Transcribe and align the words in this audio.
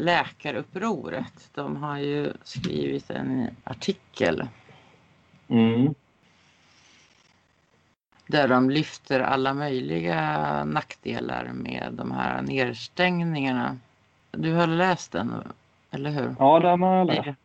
Läkarupproret. 0.00 1.50
De 1.54 1.76
har 1.76 1.98
ju 1.98 2.32
skrivit 2.42 3.10
en 3.10 3.56
artikel 3.64 4.48
Mm. 5.48 5.94
där 8.26 8.48
de 8.48 8.70
lyfter 8.70 9.20
alla 9.20 9.54
möjliga 9.54 10.64
nackdelar 10.64 11.44
med 11.52 11.88
de 11.92 12.12
här 12.12 12.42
nedstängningarna. 12.42 13.78
Du 14.30 14.52
har 14.52 14.66
läst 14.66 15.12
den, 15.12 15.34
eller 15.90 16.10
hur? 16.10 16.36
Ja, 16.38 16.60
den 16.60 16.82
har 16.82 16.96
jag 16.96 17.06
läst. 17.06 17.38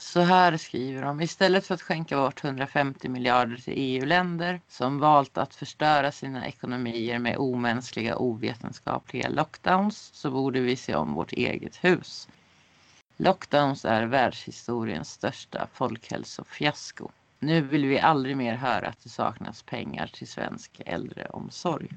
Så 0.00 0.20
här 0.20 0.56
skriver 0.56 1.02
de. 1.02 1.20
Istället 1.20 1.66
för 1.66 1.74
att 1.74 1.82
skänka 1.82 2.16
bort 2.16 2.44
150 2.44 3.08
miljarder 3.08 3.56
till 3.56 3.74
EU-länder 3.76 4.60
som 4.68 4.98
valt 4.98 5.38
att 5.38 5.54
förstöra 5.54 6.12
sina 6.12 6.46
ekonomier 6.46 7.18
med 7.18 7.36
omänskliga 7.36 8.16
ovetenskapliga 8.16 9.28
lockdowns 9.28 10.10
så 10.12 10.30
borde 10.30 10.60
vi 10.60 10.76
se 10.76 10.94
om 10.94 11.14
vårt 11.14 11.32
eget 11.32 11.84
hus. 11.84 12.28
Lockdowns 13.16 13.84
är 13.84 14.06
världshistoriens 14.06 15.10
största 15.12 15.68
folkhälsofiasko. 15.72 17.10
Nu 17.38 17.60
vill 17.60 17.86
vi 17.86 18.00
aldrig 18.00 18.36
mer 18.36 18.54
höra 18.54 18.88
att 18.88 19.02
det 19.02 19.08
saknas 19.08 19.62
pengar 19.62 20.06
till 20.06 20.28
svensk 20.28 20.80
äldreomsorg. 20.86 21.88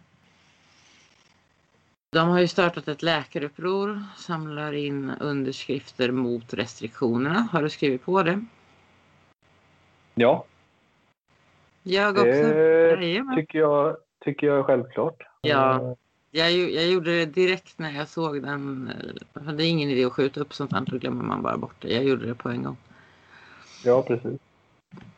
De 2.14 2.30
har 2.30 2.40
ju 2.40 2.48
startat 2.48 2.88
ett 2.88 3.02
läkaruppror, 3.04 4.04
samlar 4.18 4.74
in 4.74 5.12
underskrifter 5.20 6.12
mot 6.12 6.54
restriktionerna. 6.54 7.48
Har 7.52 7.62
du 7.62 7.70
skrivit 7.70 8.06
på 8.06 8.24
det? 8.24 8.46
Ja, 10.16 10.46
Jag 11.84 12.10
också. 12.12 12.24
det 12.24 12.90
Jajamän. 13.02 13.36
tycker 13.36 13.60
jag, 13.60 13.98
tycker 14.26 14.48
jag 14.48 14.60
är 14.60 14.64
självklart. 14.64 15.24
Ja. 15.42 15.76
Eh, 15.82 15.94
Jag, 16.32 16.52
jag 16.52 16.88
gjorde 16.88 17.12
det 17.12 17.26
direkt 17.26 17.80
när 17.80 17.92
jag 17.92 18.08
såg 18.08 18.42
den. 18.44 18.92
eh, 19.34 19.42
Det 19.54 19.64
är 19.64 19.70
ingen 19.70 19.90
idé 19.90 20.06
att 20.06 20.14
skjuta 20.14 20.40
upp 20.40 20.54
sånt 20.54 20.72
här, 20.74 20.84
då 20.88 20.98
glömmer 20.98 21.24
man 21.24 21.42
bara 21.42 21.58
bort 21.58 21.76
det. 21.80 21.94
Jag 21.94 22.04
gjorde 22.04 22.26
det 22.26 22.36
på 22.36 22.50
en 22.50 22.64
gång. 22.64 22.78
Ja, 23.84 24.02
precis. 24.02 24.40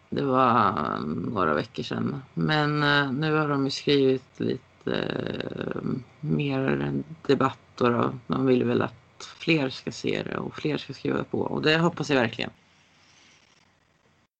Det 0.09 0.21
var 0.23 0.99
några 1.31 1.53
veckor 1.53 1.83
sedan. 1.83 2.21
Men 2.33 2.83
eh, 2.83 3.11
nu 3.11 3.33
har 3.33 3.49
de 3.49 3.65
ju 3.65 3.71
skrivit 3.71 4.39
lite 4.39 4.63
eh, 4.87 5.81
mer 6.19 6.93
debatt 7.27 7.81
och 7.81 7.91
då. 7.91 8.13
man 8.27 8.45
vill 8.45 8.63
väl 8.63 8.81
att 8.81 9.23
fler 9.39 9.69
ska 9.69 9.91
se 9.91 10.23
det 10.23 10.37
och 10.37 10.55
fler 10.55 10.77
ska 10.77 10.93
skriva 10.93 11.23
på 11.23 11.39
och 11.39 11.61
det 11.61 11.77
hoppas 11.77 12.09
jag 12.09 12.17
verkligen. 12.17 12.51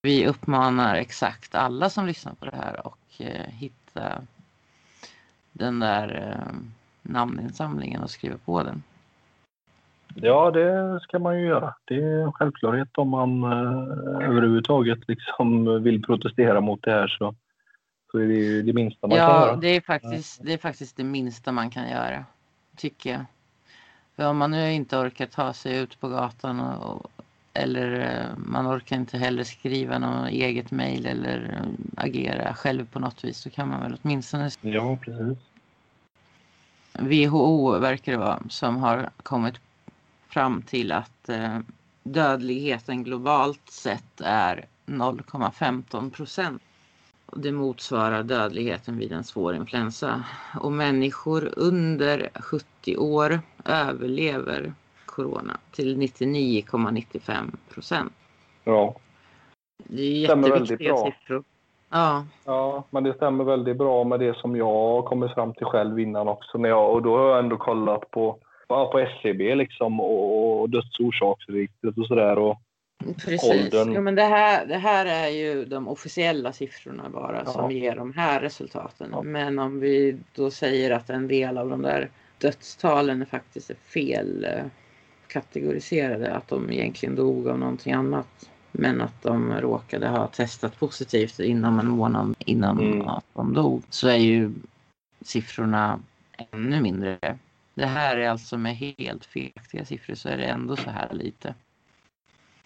Vi 0.02 0.28
uppmanar 0.28 0.96
exakt 0.96 1.56
alla 1.56 1.90
som 1.90 2.06
lyssnar 2.06 2.34
på 2.34 2.46
det 2.46 2.56
här 2.56 2.88
och 2.88 2.98
eh, 3.20 3.50
hitta 3.50 4.22
den 5.52 5.80
där 5.80 6.38
eh, 6.40 6.56
namninsamlingen 7.02 8.04
och 8.04 8.10
skriva 8.10 8.38
på 8.46 8.64
den. 8.64 8.84
Ja, 10.16 10.52
det 10.52 11.00
ska 11.02 11.20
man 11.20 11.40
ju 11.40 11.48
göra. 11.48 11.76
Det 11.86 11.96
är 11.96 12.24
en 12.24 12.34
självklarhet 12.34 12.98
om 12.98 13.10
man 13.10 13.44
eh, 13.44 14.28
överhuvudtaget 14.30 15.08
liksom 15.08 15.84
vill 15.84 16.04
protestera 16.04 16.62
mot 16.62 16.84
det 16.84 16.92
här 16.92 17.08
så, 17.08 17.36
så 18.16 18.20
är 18.20 18.28
det 18.28 18.34
ju 18.34 18.62
det 18.62 18.74
minsta 18.74 19.08
man 19.08 19.18
kan 19.18 19.26
Ja, 19.28 19.46
göra. 19.46 19.56
det 19.56 19.68
är, 19.68 19.82
faktiskt, 19.82 20.40
det 20.44 20.54
är 20.54 20.58
faktiskt 20.58 20.98
det 20.98 21.04
minsta 21.04 21.52
man 21.52 21.70
kan 21.70 21.90
göra. 21.90 22.26
Tycker 22.78 23.12
jag. 23.12 23.26
För 24.16 24.28
om 24.30 24.38
man 24.38 24.52
nu 24.52 24.74
inte 24.74 24.98
orkar 24.98 25.26
ta 25.26 25.54
sig 25.54 25.78
ut 25.78 26.00
på 26.00 26.08
gatan 26.10 26.60
och, 26.60 26.96
och, 26.96 27.12
eller 27.54 28.00
eh, 28.00 28.38
man 28.38 28.68
orkar 28.78 28.96
inte 28.96 29.18
heller 29.18 29.44
skriva 29.44 30.00
något 30.00 30.30
eget 30.30 30.72
mejl 30.72 31.06
eller 31.06 31.60
eh, 31.62 32.04
agera 32.06 32.54
själv 32.54 32.86
på 32.92 33.00
något 33.00 33.24
vis 33.24 33.38
så 33.38 33.50
kan 33.50 33.70
man 33.70 33.82
väl 33.82 33.98
åtminstone 34.04 34.50
Ja, 34.62 34.98
precis. 35.02 35.38
WHO 37.00 37.80
verkar 37.80 38.12
det 38.12 38.18
vara 38.18 38.40
som 38.50 38.78
har 38.78 39.10
kommit 39.24 39.56
fram 40.28 40.62
till 40.62 40.92
att 40.92 41.30
eh, 41.30 41.60
dödligheten 42.04 43.04
globalt 43.04 43.70
sett 43.70 44.22
är 44.22 44.66
0,15 44.86 46.10
procent. 46.12 46.62
Det 47.34 47.52
motsvarar 47.52 48.24
dödligheten 48.24 48.98
vid 48.98 49.12
en 49.12 49.24
svår 49.24 49.56
influensa. 49.56 50.24
Och 50.60 50.72
människor 50.72 51.50
under 51.58 52.30
70 52.36 52.98
år 52.98 53.40
överlever 53.66 54.74
corona 55.06 55.58
till 55.72 55.98
99,95 55.98 57.52
procent. 57.74 58.14
Ja. 58.64 58.96
Det 59.78 60.02
är 60.02 60.12
jätteviktiga 60.12 60.94
bra. 60.94 61.06
siffror. 61.06 61.44
Ja, 61.90 62.26
ja, 62.46 62.84
men 62.90 63.04
det 63.04 63.14
stämmer 63.14 63.44
väldigt 63.44 63.78
bra 63.78 64.04
med 64.04 64.20
det 64.20 64.38
som 64.38 64.56
jag 64.56 64.66
har 64.66 65.02
kommit 65.02 65.34
fram 65.34 65.54
till 65.54 65.66
själv 65.66 66.00
innan 66.00 66.28
också. 66.28 66.58
När 66.58 66.70
jag, 66.70 66.94
och 66.94 67.02
då 67.02 67.18
har 67.18 67.30
jag 67.30 67.40
ändå 67.40 67.58
kollat 67.58 68.12
på, 68.12 68.38
på 68.68 69.00
SCB 69.00 69.56
liksom 69.56 70.00
och, 70.00 70.62
och 70.62 70.70
dödsorsaksregistret 70.70 71.98
och 71.98 72.08
sådär. 72.08 72.38
Och, 72.38 72.58
Precis. 73.18 73.44
åldern. 73.74 73.94
Jo, 73.94 74.02
men 74.02 74.16
det, 74.16 74.24
här, 74.24 74.66
det 74.66 74.78
här 74.78 75.06
är 75.06 75.28
ju 75.28 75.66
de 75.66 75.88
officiella 75.88 76.54
siffrorna 76.54 77.10
bara 77.10 77.42
Ja. 77.46 77.52
som 77.52 77.72
ger 77.72 77.96
de 77.96 78.14
här 78.14 78.40
resultaten. 78.42 79.10
Ja. 79.12 79.22
Men 79.24 79.60
om 79.60 79.80
vi 79.80 80.18
då 80.36 80.52
säger 80.52 80.92
att 80.92 81.10
en 81.10 81.28
del 81.28 81.58
av 81.58 81.70
de 81.70 81.82
där 81.82 82.10
dödstalen 82.38 83.26
faktiskt 83.26 83.70
är 83.70 83.76
fel 83.76 84.44
eh, 84.46 84.66
kategoriserade. 85.28 86.34
Att 86.34 86.48
de 86.48 86.72
egentligen 86.72 87.16
dog 87.16 87.48
av 87.48 87.60
någonting 87.60 87.94
annat. 87.94 88.50
Men 88.72 89.02
att 89.02 89.22
de 89.24 89.54
råkade 89.54 90.08
ha 90.08 90.28
testat 90.28 90.80
positivt 90.80 91.40
inom 91.40 91.80
en 91.80 91.88
månad 91.88 92.36
innan 92.40 92.80
Mm. 92.80 93.08
att 93.08 93.26
de 93.34 93.54
dog. 93.54 93.84
Så 93.90 94.08
är 94.08 94.16
ju 94.16 94.52
siffrorna 95.22 96.00
ännu 96.52 96.82
mindre. 96.82 97.18
Det 97.74 97.86
här 97.86 98.18
är 98.18 98.30
alltså 98.30 98.58
med 98.58 98.76
helt 98.78 99.26
felaktiga 99.26 99.86
siffror 99.86 100.16
så 100.16 100.30
är 100.30 100.38
det 100.38 100.44
ändå 100.46 100.76
så 100.76 100.90
här 100.90 101.10
lite. 101.14 101.54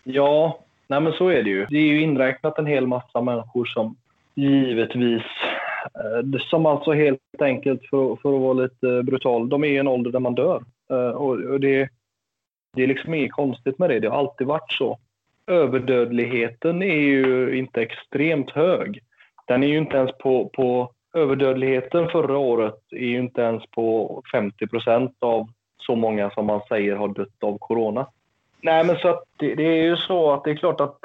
Ja, 0.03 0.59
nej 0.87 1.01
men 1.01 1.13
så 1.13 1.27
är 1.27 1.43
det 1.43 1.49
ju. 1.49 1.65
Det 1.65 1.77
är 1.77 1.87
ju 1.87 2.01
inräknat 2.01 2.59
en 2.59 2.65
hel 2.65 2.87
massa 2.87 3.21
människor 3.21 3.65
som 3.65 3.95
givetvis, 4.35 5.23
eh, 5.95 6.39
som 6.39 6.65
alltså 6.65 6.91
helt 6.91 7.41
enkelt, 7.41 7.81
för, 7.89 8.15
för 8.15 8.35
att 8.35 8.41
vara 8.41 8.53
lite 8.53 9.03
brutal, 9.03 9.49
de 9.49 9.63
är 9.63 9.67
i 9.67 9.77
en 9.77 9.87
ålder 9.87 10.11
där 10.11 10.19
man 10.19 10.35
dör. 10.35 10.63
Eh, 10.89 11.09
och, 11.09 11.39
och 11.39 11.59
det, 11.59 11.89
det 12.75 12.83
är 12.83 12.87
liksom 12.87 13.13
inget 13.13 13.31
konstigt 13.31 13.79
med 13.79 13.89
det, 13.89 13.99
det 13.99 14.09
har 14.09 14.17
alltid 14.17 14.47
varit 14.47 14.71
så. 14.71 14.99
Överdödligheten 15.47 16.81
är 16.81 16.99
ju 16.99 17.57
inte 17.57 17.81
extremt 17.81 18.51
hög. 18.51 18.99
Den 19.47 19.63
är 19.63 19.67
ju 19.67 19.77
inte 19.77 19.97
ens 19.97 20.11
på, 20.17 20.49
på 20.53 20.91
överdödligheten 21.13 22.09
förra 22.09 22.37
året 22.37 22.79
är 22.91 23.05
ju 23.05 23.19
inte 23.19 23.41
ens 23.41 23.63
på 23.71 24.21
50 24.31 24.67
procent 24.67 25.15
av 25.19 25.47
så 25.77 25.95
många 25.95 26.29
som 26.29 26.45
man 26.45 26.61
säger 26.69 26.95
har 26.95 27.07
dött 27.07 27.43
av 27.43 27.57
corona. 27.57 28.07
Nej, 28.61 28.83
men 28.83 28.97
så 28.97 29.07
att 29.07 29.23
det, 29.37 29.55
det 29.55 29.63
är 29.63 29.83
ju 29.83 29.97
så 29.97 30.31
att 30.31 30.43
det 30.43 30.51
är 30.51 30.55
klart 30.55 30.81
att 30.81 30.97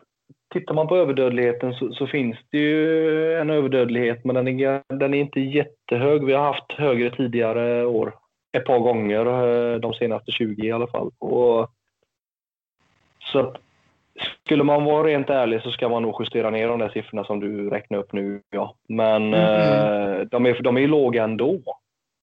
tittar 0.52 0.74
man 0.74 0.88
på 0.88 0.96
överdödligheten 0.96 1.74
så, 1.74 1.92
så 1.92 2.06
finns 2.06 2.36
det 2.50 2.58
ju 2.58 3.34
en 3.40 3.50
överdödlighet, 3.50 4.24
men 4.24 4.34
den 4.34 4.48
är, 4.60 4.82
den 4.94 5.14
är 5.14 5.18
inte 5.18 5.40
jättehög. 5.40 6.24
Vi 6.24 6.32
har 6.32 6.44
haft 6.44 6.72
högre 6.72 7.10
tidigare 7.10 7.86
år, 7.86 8.14
ett 8.56 8.64
par 8.64 8.78
gånger, 8.78 9.26
eh, 9.26 9.78
de 9.80 9.94
senaste 9.94 10.30
20 10.32 10.66
i 10.66 10.72
alla 10.72 10.86
fall. 10.86 11.10
Och, 11.18 11.70
så 13.32 13.38
att, 13.38 13.56
skulle 14.44 14.64
man 14.64 14.84
vara 14.84 15.06
rent 15.06 15.30
ärlig 15.30 15.62
så 15.62 15.70
ska 15.70 15.88
man 15.88 16.02
nog 16.02 16.16
justera 16.20 16.50
ner 16.50 16.68
de 16.68 16.78
där 16.78 16.88
siffrorna 16.88 17.24
som 17.24 17.40
du 17.40 17.70
räknar 17.70 17.98
upp 17.98 18.12
nu. 18.12 18.40
Ja. 18.50 18.74
Men 18.88 19.22
Mhm. 19.28 19.34
eh, 19.34 20.20
de, 20.20 20.46
är, 20.46 20.62
de 20.62 20.76
är 20.76 20.86
låga 20.88 21.24
ändå. 21.24 21.60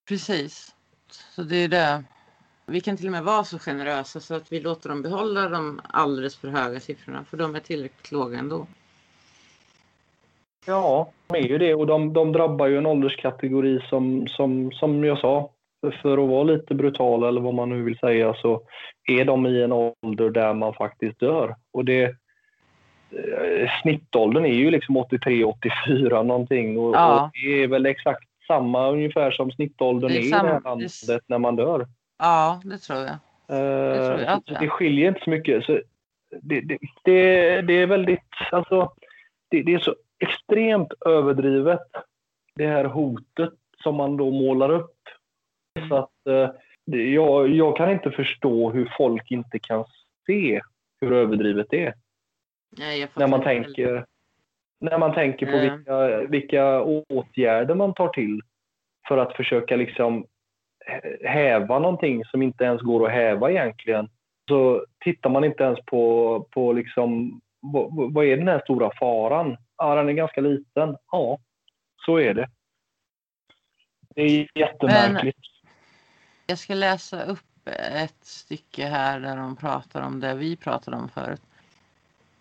Precis. 0.07 0.75
Så 1.09 1.41
det 1.41 1.55
är 1.63 1.67
det. 1.67 2.03
Vi 2.71 2.81
kan 2.81 2.97
till 2.97 3.05
och 3.05 3.11
med 3.11 3.23
vara 3.23 3.43
så 3.43 3.59
generösa 3.59 4.19
så 4.19 4.35
att 4.35 4.51
vi 4.51 4.59
låter 4.59 4.89
dem 4.89 5.01
behålla 5.01 5.49
de 5.49 5.81
alldeles 5.83 6.37
för 6.37 6.47
höga 6.47 6.79
siffrorna 6.79 7.23
för 7.23 7.37
de 7.37 7.55
är 7.55 7.59
tillräckligt 7.59 8.11
låga 8.11 8.39
ändå. 8.39 8.67
Ja, 10.65 11.11
de 11.27 11.37
är 11.37 11.47
ju 11.47 11.57
det 11.57 11.75
och 11.75 11.87
de, 11.87 12.13
de 12.13 12.31
drabbar 12.31 12.67
ju 12.67 12.77
en 12.77 12.85
ålderskategori 12.85 13.79
som, 13.89 14.27
som, 14.27 14.71
som 14.71 15.03
jag 15.03 15.19
sa, 15.19 15.49
för, 16.01 16.23
att 16.23 16.29
vara 16.29 16.43
lite 16.43 16.75
brutal 16.75 17.23
eller 17.23 17.41
vad 17.41 17.53
man 17.53 17.69
nu 17.69 17.83
vill 17.83 17.97
säga 17.97 18.33
så 18.33 18.61
är 19.09 19.25
de 19.25 19.47
i 19.47 19.63
en 19.63 19.71
ålder 19.71 20.29
där 20.29 20.53
man 20.53 20.73
faktiskt 20.73 21.19
dör. 21.19 21.55
Och 21.73 21.85
det, 21.85 22.03
eh, 23.11 23.69
snittåldern 23.81 24.45
är 24.45 24.53
ju 24.53 24.71
liksom 24.71 24.97
83-84 24.97 26.23
någonting 26.23 26.77
och, 26.77 26.95
Ja. 26.95 27.23
och 27.23 27.29
det 27.33 27.63
är 27.63 27.67
väl 27.67 27.85
exakt 27.85 28.27
samma 28.47 28.89
ungefär 28.89 29.31
som 29.31 29.51
snittåldern 29.51 30.11
Det 30.11 30.17
är, 30.17 30.21
är 30.21 30.25
i 30.25 30.29
det 30.29 30.37
här 30.37 30.61
landet 30.61 31.21
när 31.27 31.37
man 31.37 31.55
dör. 31.55 31.87
Ja, 32.21 32.61
det 32.63 32.77
tror 32.77 32.99
jag. 32.99 33.17
Eh, 33.47 34.07
tror 34.07 34.19
jag, 34.19 34.41
ja. 34.45 34.59
det 34.59 34.69
skiljer 34.69 35.07
inte 35.07 35.21
så 35.23 35.29
mycket. 35.29 35.65
Så 35.65 35.81
det, 36.41 36.61
det, 36.61 36.77
det, 37.03 37.61
det 37.61 37.73
är 37.73 37.87
väldigt, 37.87 38.29
alltså, 38.51 38.91
det, 39.49 39.63
det 39.63 39.73
är 39.73 39.79
så 39.79 39.95
extremt 40.19 40.93
överdrivet 41.05 41.87
det 42.55 42.67
här 42.67 42.85
hotet 42.85 43.53
som 43.83 43.95
man 43.95 44.17
då 44.17 44.31
målar 44.31 44.69
upp. 44.69 44.97
Så 45.89 45.95
att, 45.95 46.27
eh, 46.29 46.49
det, 46.85 47.09
jag, 47.11 47.49
jag 47.49 47.77
kan 47.77 47.91
inte 47.91 48.11
förstå 48.11 48.71
hur 48.71 48.93
folk 48.97 49.31
inte 49.31 49.59
kan 49.59 49.85
se 50.25 50.61
hur 51.01 51.13
överdrivet 51.13 51.67
det 51.69 51.85
är. 51.85 51.93
Nej, 52.77 53.07
När 53.15 53.27
man 53.27 53.41
heller. 53.43 53.63
tänker, 53.63 54.05
när 54.79 54.97
man 54.97 55.13
tänker 55.13 55.45
på 55.45 55.51
Eh. 55.51 55.61
vilka, 55.61 56.21
vilka 56.27 56.81
åtgärder 56.83 57.75
man 57.75 57.93
tar 57.93 58.07
till 58.07 58.41
för 59.07 59.17
att 59.17 59.35
försöka 59.35 59.75
liksom 59.75 60.25
häva 61.23 61.79
någonting 61.79 62.25
som 62.25 62.41
inte 62.41 62.63
ens 62.63 62.81
går 62.81 63.07
att 63.07 63.13
häva 63.13 63.51
egentligen 63.51 64.09
så 64.47 64.85
tittar 64.99 65.29
man 65.29 65.43
inte 65.43 65.63
ens 65.63 65.79
på, 65.85 66.47
på 66.51 66.73
liksom, 66.73 67.41
vad, 67.59 68.13
vad 68.13 68.25
är 68.25 68.37
den 68.37 68.47
här 68.47 68.59
stora 68.59 68.91
faran? 68.99 69.57
Ja, 69.77 69.95
den 69.95 70.09
är 70.09 70.13
ganska 70.13 70.41
liten. 70.41 70.97
Ja, 71.11 71.39
så 72.05 72.19
är 72.19 72.33
det. 72.33 72.49
Det 74.15 74.21
är 74.21 74.47
jättemärkligt. 74.55 75.37
Men 75.63 75.71
jag 76.47 76.57
ska 76.57 76.73
läsa 76.73 77.23
upp 77.23 77.67
ett 77.99 78.25
stycke 78.25 78.85
här 78.85 79.19
där 79.19 79.37
de 79.37 79.55
pratar 79.55 80.01
om 80.01 80.19
det 80.19 80.35
vi 80.35 80.55
pratade 80.55 80.97
om 80.97 81.09
förut. 81.09 81.41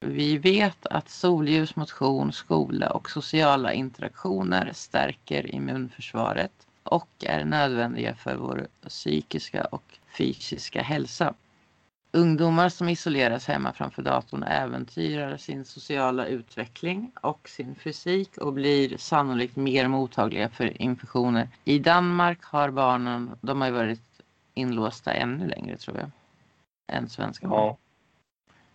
Vi 0.01 0.39
vet 0.39 0.87
att 0.87 1.09
solljus, 1.09 1.77
motion, 1.77 2.33
skola 2.33 2.91
och 2.91 3.11
sociala 3.11 3.73
interaktioner 3.73 4.71
stärker 4.73 5.55
immunförsvaret 5.55 6.53
och 6.91 7.09
är 7.21 7.45
nödvändiga 7.45 8.15
för 8.15 8.37
vår 8.37 8.67
psykiska 8.89 9.65
och 9.65 9.99
fysiska 10.19 10.83
hälsa. 10.83 11.35
Ungdomar 12.13 12.69
som 12.69 12.89
isoleras 12.89 13.49
hemma 13.49 13.73
framför 13.73 14.03
datorn 14.03 14.43
äventyrar 14.43 15.37
sin 15.37 15.65
sociala 15.65 16.27
utveckling 16.27 17.13
och 17.23 17.49
sin 17.49 17.75
fysik 17.75 18.39
och 18.39 18.53
blir 18.53 18.97
sannolikt 18.97 19.57
mer 19.57 19.89
mottagliga 19.89 20.49
för 20.49 20.83
infektioner. 20.83 21.49
I 21.65 21.79
Danmark 21.79 22.45
har 22.45 22.71
barnen, 22.71 23.31
de 23.41 23.61
har 23.61 23.71
varit 23.71 24.23
inlåsta 24.55 25.13
ännu 25.13 25.49
längre 25.49 25.77
tror 25.77 25.97
jag, 25.97 26.11
än 26.97 27.09
svenska 27.09 27.49
barn. 27.49 27.67
Ja. 27.67 27.77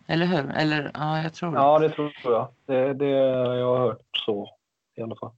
Eller 0.06 0.26
hur? 0.26 0.50
Eller 0.50 0.90
ja, 0.94 1.22
jag 1.22 1.34
tror 1.34 1.52
det. 1.52 1.58
Ja, 1.58 1.78
det 1.78 1.90
tror 1.90 2.12
jag. 2.24 2.48
Det, 2.66 2.94
det 2.94 3.10
jag 3.58 3.66
har 3.66 3.78
hört 3.78 4.02
så 4.26 4.50
i 4.96 5.02
alla 5.02 5.16
fall. 5.16 5.32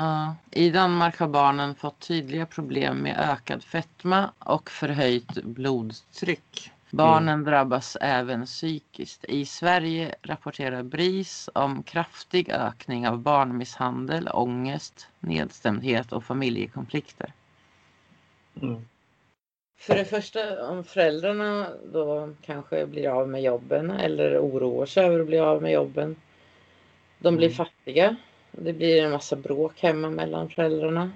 Ja, 0.00 0.34
I 0.50 0.70
Danmark 0.70 1.18
har 1.18 1.28
barnen 1.28 1.74
fått 1.74 2.00
tydliga 2.08 2.46
problem 2.46 2.98
med 2.98 3.16
ökad 3.18 3.62
fetma 3.62 4.30
och 4.38 4.70
förhöjt 4.70 5.42
blodtryck. 5.44 6.72
Barnen 6.90 7.34
mm. 7.34 7.44
drabbas 7.44 7.96
även 8.00 8.46
psykiskt. 8.46 9.24
I 9.24 9.46
Sverige 9.46 10.14
rapporterar 10.22 10.82
BRIS 10.82 11.50
om 11.54 11.82
kraftig 11.82 12.50
ökning 12.50 13.08
av 13.08 13.18
barnmisshandel, 13.18 14.28
ångest, 14.28 15.08
nedstämdhet 15.18 16.12
och 16.12 16.24
familjekonflikter. 16.24 17.32
Mm. 18.62 18.88
För 19.78 19.94
det 19.94 20.04
första 20.04 20.68
om 20.68 20.84
föräldrarna 20.84 21.66
då 21.92 22.34
kanske 22.42 22.86
blir 22.86 23.08
av 23.08 23.28
med 23.28 23.42
jobben 23.42 23.90
eller 23.90 24.38
oroar 24.38 24.86
sig 24.86 25.04
över 25.04 25.20
att 25.20 25.26
bli 25.26 25.38
av 25.38 25.62
med 25.62 25.72
jobben. 25.72 26.16
De 27.18 27.36
blir 27.36 27.48
mm. 27.48 27.56
fattiga. 27.56 28.16
Det 28.52 28.72
blir 28.72 29.02
en 29.02 29.10
massa 29.10 29.36
bråk 29.36 29.80
hemma 29.80 30.10
mellan 30.10 30.48
föräldrarna. 30.48 31.10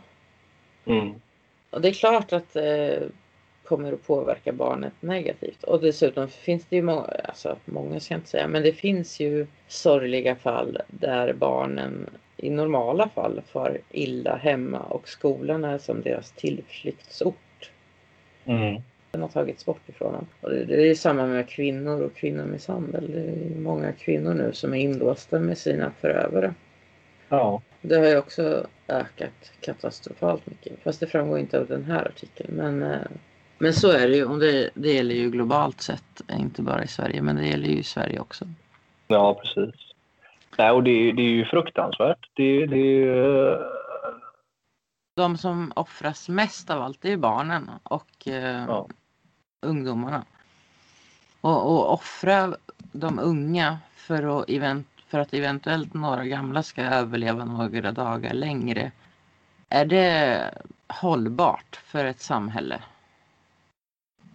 Mm. 0.85 1.15
Och 1.71 1.81
det 1.81 1.89
är 1.89 1.93
klart 1.93 2.33
att 2.33 2.57
eh, 2.57 3.03
kommer 3.65 3.93
att 3.93 4.07
påverka 4.07 4.53
barnet 4.53 4.93
negativt. 5.01 5.63
Och 5.63 5.81
dessutom 5.81 6.29
finns 6.29 6.67
det 6.69 6.77
ju 6.77 6.83
många, 6.83 7.03
alltså 7.03 7.57
många 7.65 8.01
ska 8.01 8.15
jag 8.15 8.19
inte 8.19 8.31
säga, 8.31 8.49
men 8.49 8.63
det 8.63 8.73
finns 8.73 9.21
ju 9.21 9.47
sorgliga 9.69 10.37
fall 10.37 10.79
där 10.89 11.33
barnen 11.33 12.11
i 12.37 12.51
normala 12.51 13.09
fall 13.09 13.43
far 13.47 13.79
illa 13.91 14.37
hemma 14.37 14.79
och 14.79 15.09
skolan 15.09 15.65
är 15.65 15.79
som 15.79 16.03
deras 16.03 16.33
tillflyktsort. 16.33 17.71
Mm. 18.45 18.83
Den 19.11 19.23
har 19.23 19.29
tagits 19.29 19.67
bort 19.67 19.89
ifrån 19.89 20.13
dem. 20.13 20.27
Och 20.41 20.51
det, 20.51 20.65
det 20.65 20.91
är 20.91 20.95
samma 20.95 21.27
med 21.27 21.49
kvinnor 21.49 22.01
och 22.01 22.15
kvinnomisshandel. 22.15 23.13
Det 23.13 23.21
är 23.21 23.61
många 23.61 23.93
kvinnor 23.93 24.35
nu 24.35 24.53
som 24.53 24.75
är 24.75 24.79
inlåsta 24.79 25.39
med 25.41 25.59
sina 25.59 25.91
förövare. 26.01 26.55
Ja. 27.37 27.63
Det 27.81 27.97
har 27.97 28.07
ju 28.07 28.19
också 28.19 28.67
ökat 28.89 29.53
katastrofalt 29.61 30.47
mycket. 30.47 30.83
Fast 30.83 31.01
det 31.01 31.07
framgår 31.07 31.39
inte 31.39 31.61
av 31.61 31.67
den 31.67 31.85
här 31.85 32.09
artikeln. 32.09 32.55
Men 32.57 32.83
eh, 32.83 33.01
men 33.59 33.75
så 33.75 33.91
är 33.91 34.09
det 34.09 34.17
ju. 34.17 34.25
Och 34.25 34.39
det, 34.39 34.71
det 34.75 34.93
gäller 34.93 35.15
ju 35.15 35.31
globalt 35.31 35.81
sett. 35.81 36.23
Inte 36.33 36.63
bara 36.63 36.85
i 36.85 36.89
Sverige, 36.89 37.23
men 37.23 37.37
det 37.37 37.47
gäller 37.47 37.69
ju 37.69 37.79
i 37.79 37.83
Sverige 37.83 38.21
också. 38.21 38.45
Ja, 39.07 39.35
precis. 39.35 39.75
Nej, 40.59 40.71
och 40.71 40.83
det, 40.83 41.13
det 41.13 41.23
är 41.23 41.31
ju 41.31 41.45
fruktansvärt. 41.45 42.31
Det, 42.35 42.67
det 42.67 43.05
uh... 43.05 43.59
De 45.17 45.39
som 45.39 45.73
offras 45.77 46.29
mest 46.29 46.71
av 46.71 46.83
allt 46.83 47.05
är 47.05 47.09
ju 47.09 47.17
barnen 47.17 47.71
och 47.83 48.27
uh, 48.27 48.35
ja. 48.35 48.89
ungdomarna. 49.67 50.25
Och, 51.41 51.73
och 51.73 51.93
offra 51.93 52.57
de 52.93 53.19
unga 53.19 53.79
för 53.95 54.41
att, 54.41 54.51
event, 54.51 54.89
för 55.15 55.21
att 55.21 55.35
eventuellt 55.35 55.95
några 55.95 56.25
gamla 56.25 56.63
ska 56.63 56.83
överleva 56.83 57.45
några 57.45 57.93
dagar 57.93 58.35
längre. 58.35 58.93
Är 59.69 59.85
det 59.85 60.51
hållbart 60.89 61.81
för 61.85 62.05
ett 62.05 62.21
samhälle? 62.21 62.83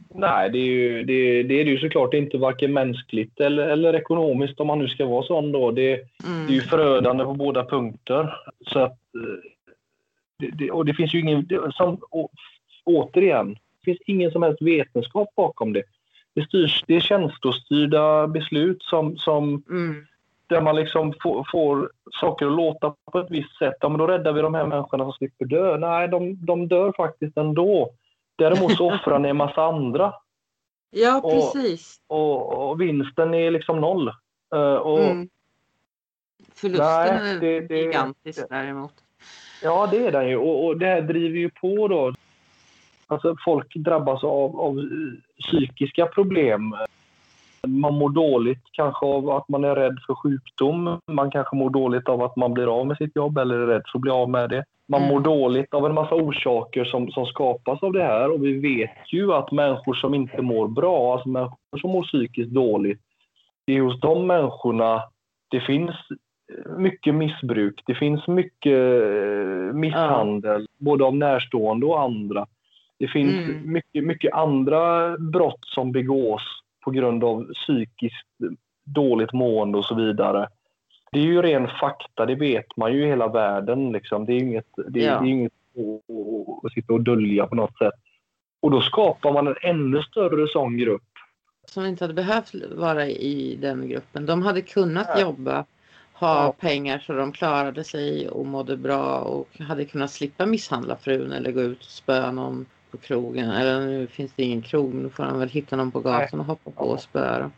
Nej, 0.10 0.50
det 0.50 0.58
är, 0.58 0.66
ju, 0.66 1.04
det, 1.04 1.44
det 1.44 1.62
är 1.62 1.66
det 1.66 1.72
ju 1.72 1.78
såklart 1.78 2.14
inte 2.14 2.38
varken 2.38 2.74
mänskligt 2.74 3.40
eller, 3.40 3.68
eller 3.68 3.96
ekonomiskt 3.96 4.60
om 4.60 4.68
man 4.68 4.80
nu 4.80 4.88
ska 4.88 5.06
vara 5.06 5.24
sån 5.24 5.52
då. 5.52 5.72
Det, 5.72 5.94
mm. 5.94 6.48
det 6.48 6.54
är 6.54 6.56
ju 6.56 6.62
förödande 6.62 7.24
på 7.24 7.34
båda 7.34 7.66
punkter. 7.66 8.36
Så 8.68 8.80
att, 8.80 9.00
eh, 9.16 9.52
det, 10.40 10.48
det, 10.48 10.72
och 10.72 10.86
det 10.86 10.94
finns 10.94 11.14
ju 11.14 11.20
ingen, 11.20 11.48
som, 11.72 11.98
å, 12.12 12.30
återigen, 12.84 13.54
det 13.54 13.86
finns 13.86 14.02
ingen 14.06 14.32
som 14.32 14.44
helst 14.44 14.62
vetenskap 14.62 15.30
bakom 15.36 15.74
det. 15.74 15.84
Det, 16.36 16.44
styrs, 16.44 16.84
det 16.88 16.96
är 16.96 17.00
känslostyrda 17.00 18.28
beslut 18.28 18.84
som, 18.84 19.18
som 19.18 19.64
mm. 19.70 20.06
Där 20.50 20.62
man 20.62 20.76
liksom 20.76 21.14
får, 21.22 21.48
får, 21.52 21.92
saker 22.22 22.46
att 22.46 22.52
låta 22.52 22.96
på 23.12 23.20
ett 23.20 23.32
visst 23.32 23.58
sätt. 23.58 23.76
Ja, 23.80 23.90
men 23.90 23.98
då 23.98 24.08
räddar 24.08 24.34
vi 24.34 24.42
de 24.42 24.54
här 24.54 24.66
människorna 24.66 25.04
som 25.04 25.14
slipper 25.14 25.46
dö. 25.46 25.78
Nej, 25.78 26.08
de, 26.08 26.46
de 26.46 26.68
dör 26.68 26.94
faktiskt 26.98 27.38
ändå. 27.38 27.90
Däremot 28.36 28.78
så 28.78 28.94
offrar 28.94 29.20
ni 29.20 29.30
en 29.30 29.38
massa 29.38 29.64
andra. 29.64 30.14
Ja, 30.90 31.22
precis. 31.24 32.02
Och, 32.08 32.54
och, 32.54 32.70
och 32.70 32.82
vinsten 32.82 33.34
är 33.34 33.52
liksom 33.52 33.82
noll. 33.82 34.12
Uh, 34.56 34.74
och, 34.74 35.00
mm. 35.00 35.30
Förlusten 36.56 37.16
nej, 37.16 37.36
är 37.36 37.40
det, 37.40 37.62
det, 37.62 37.78
gigantisk 37.78 38.40
det, 38.40 38.56
däremot. 38.56 38.94
Ja, 39.64 39.88
det 39.92 40.06
är 40.06 40.12
den 40.12 40.30
ju. 40.30 40.38
Och, 40.38 40.66
och 40.66 40.78
det 40.78 40.86
här 40.86 41.02
driver 41.02 41.38
ju 41.38 41.50
på 41.50 41.88
då. 41.88 42.14
Alltså 43.08 43.36
folk 43.46 43.76
drabbas 43.76 44.24
av, 44.24 44.60
av 44.60 44.90
psykiska 45.40 46.06
problem. 46.06 46.76
Man 47.68 47.94
mår 47.94 48.10
dåligt 48.10 48.64
kanske 48.72 49.06
av 49.06 49.30
att 49.30 49.50
man 49.50 49.64
är 49.64 49.76
rädd 49.76 49.98
för 50.08 50.16
sjukdom. 50.16 51.00
Man 51.08 51.32
kanske 51.32 51.56
mår 51.56 51.70
dåligt 51.70 52.10
av 52.10 52.22
att 52.24 52.36
man 52.36 52.54
blir 52.54 52.80
av 52.80 52.88
med 52.88 52.98
sitt 52.98 53.16
jobb 53.16 53.38
eller 53.38 53.56
är 53.56 53.68
rädd 53.68 53.84
för 53.92 53.98
att 53.98 54.02
bli 54.02 54.12
av 54.12 54.30
med 54.30 54.50
det. 54.50 54.66
Man 54.88 55.02
mår 55.02 55.12
mm. 55.12 55.24
dåligt 55.24 55.74
av 55.74 55.86
en 55.86 55.94
massa 55.94 56.16
orsaker 56.16 56.86
som, 56.86 57.12
som 57.12 57.26
skapas 57.26 57.84
av 57.84 57.94
det 57.94 58.04
här 58.04 58.32
och 58.32 58.46
vi 58.46 58.60
vet 58.60 59.14
ju 59.14 59.34
att 59.34 59.52
människor 59.52 59.94
som 59.94 60.14
inte 60.14 60.42
mår 60.42 60.68
bra, 60.68 61.14
alltså 61.14 61.30
människor 61.30 61.78
som 61.82 61.92
mår 61.92 62.04
psykiskt 62.04 62.52
dåligt, 62.52 63.02
det 63.66 63.74
är 63.74 63.82
hos 63.82 64.00
de 64.00 64.28
människorna 64.28 65.04
det 65.52 65.62
finns 65.62 65.96
mycket 66.78 67.16
missbruk. 67.16 67.84
Det 67.86 67.96
finns 67.96 68.28
mycket 68.28 69.04
eh, 69.04 69.74
misshandel, 69.74 70.62
ja. 70.62 70.86
både 70.86 71.04
av 71.04 71.16
närstående 71.16 71.86
och 71.86 72.02
andra. 72.02 72.46
Det 73.00 73.08
finns 73.08 73.34
mm. 73.34 73.72
mycket, 73.72 74.04
mycket 74.04 74.34
andra 74.34 75.18
brott 75.18 75.66
som 75.66 75.92
begås 75.92 76.42
på 76.84 76.92
grund 76.92 77.24
av 77.24 77.54
psykiskt 77.54 78.28
dåligt 78.86 79.34
mående 79.34 79.78
och 79.78 79.86
så 79.86 79.96
vidare 79.96 80.48
det 81.12 81.20
är 81.20 81.24
ju 81.24 81.42
ren 81.42 81.68
fakta, 81.80 82.26
det 82.26 82.36
vet 82.36 82.78
man 82.78 82.94
ju 82.94 83.04
i 83.04 83.08
hela 83.08 83.28
världen. 83.28 83.92
Liksom. 83.92 84.26
Det 84.26 84.34
är 84.34 84.38
inget, 84.38 84.68
det, 84.88 85.00
ja. 85.00 85.20
det 85.20 85.28
är 85.28 85.32
inget 85.32 85.54
att, 85.76 86.66
att 86.66 86.74
sitta 86.74 86.94
och 86.94 87.02
dölja 87.02 87.48
på 87.48 87.56
något 87.56 87.78
sätt. 87.78 87.94
Och 88.62 88.72
då 88.72 88.82
skapar 88.82 89.34
man 89.34 89.48
en 89.48 89.56
ännu 89.62 90.02
större 90.02 90.48
sån 90.48 90.78
grupp. 90.78 91.02
Som 91.66 91.86
inte 91.86 92.04
hade 92.04 92.14
behövt 92.14 92.54
vara 92.76 93.08
i 93.08 93.56
den 93.62 93.90
gruppen. 93.90 94.26
De 94.26 94.42
hade 94.42 94.62
kunnat 94.62 95.08
ja. 95.16 95.22
jobba, 95.22 95.66
ha 96.14 96.44
ja. 96.44 96.54
pengar 96.60 97.00
så 97.00 97.14
de 97.14 97.32
klarade 97.32 97.84
sig 97.84 98.30
och 98.30 98.46
mådde 98.46 98.78
bra 98.78 99.20
och 99.20 99.60
hade 99.60 99.86
kunnat 99.86 100.12
slippa 100.12 100.46
misshandla 100.46 100.96
frun 100.96 101.32
eller 101.32 101.52
gå 101.52 101.62
ut 101.62 101.80
och 101.80 101.86
spöa 101.86 102.32
någon 102.32 102.66
på 102.92 102.98
krogen. 102.98 103.52
Eller 103.52 103.80
nu 103.80 104.08
finns 104.08 104.34
det 104.34 104.44
ingen 104.44 104.62
krog, 104.62 104.94
nu 104.94 105.10
får 105.10 105.24
han 105.24 105.40
väl 105.40 105.50
hitta 105.50 105.76
någon 105.76 105.92
på 105.92 106.00
gatan 106.00 106.40
och 106.40 106.46
hoppa 106.46 106.72
på 106.72 106.84
och 106.84 107.00
spöa 107.00 107.52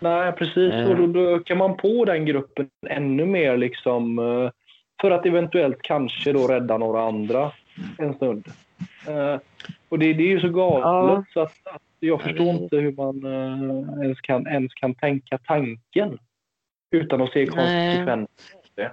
Nej, 0.00 0.32
precis. 0.32 0.72
Mm. 0.72 0.88
Och 0.90 0.96
då, 0.96 1.06
då 1.06 1.38
kan 1.40 1.58
man 1.58 1.76
på 1.76 2.04
den 2.04 2.24
gruppen 2.24 2.70
ännu 2.86 3.26
mer 3.26 3.56
liksom 3.56 4.18
eh, 4.18 4.50
för 5.00 5.10
att 5.10 5.26
eventuellt 5.26 5.82
kanske 5.82 6.32
då 6.32 6.46
rädda 6.46 6.78
några 6.78 7.02
andra 7.02 7.52
en 7.98 8.14
stund. 8.14 8.48
Uh, 9.08 9.38
och 9.88 9.98
det, 9.98 10.12
det, 10.12 10.22
är 10.22 10.28
ju 10.28 10.40
så 10.40 10.48
galet 10.48 10.84
ja. 10.84 11.24
så 11.32 11.40
att, 11.40 11.74
att 11.74 11.82
jag 12.00 12.22
förstår 12.22 12.46
inte 12.46 12.76
hur 12.76 12.92
man 12.92 13.24
ens, 14.02 14.20
kan, 14.20 14.46
ens 14.46 14.74
kan 14.74 14.94
tänka 14.94 15.38
tanken 15.38 16.18
utan 16.90 17.20
att 17.20 17.32
se 17.32 17.46
konsekvenser 17.46 18.14
av 18.14 18.26
det. 18.74 18.92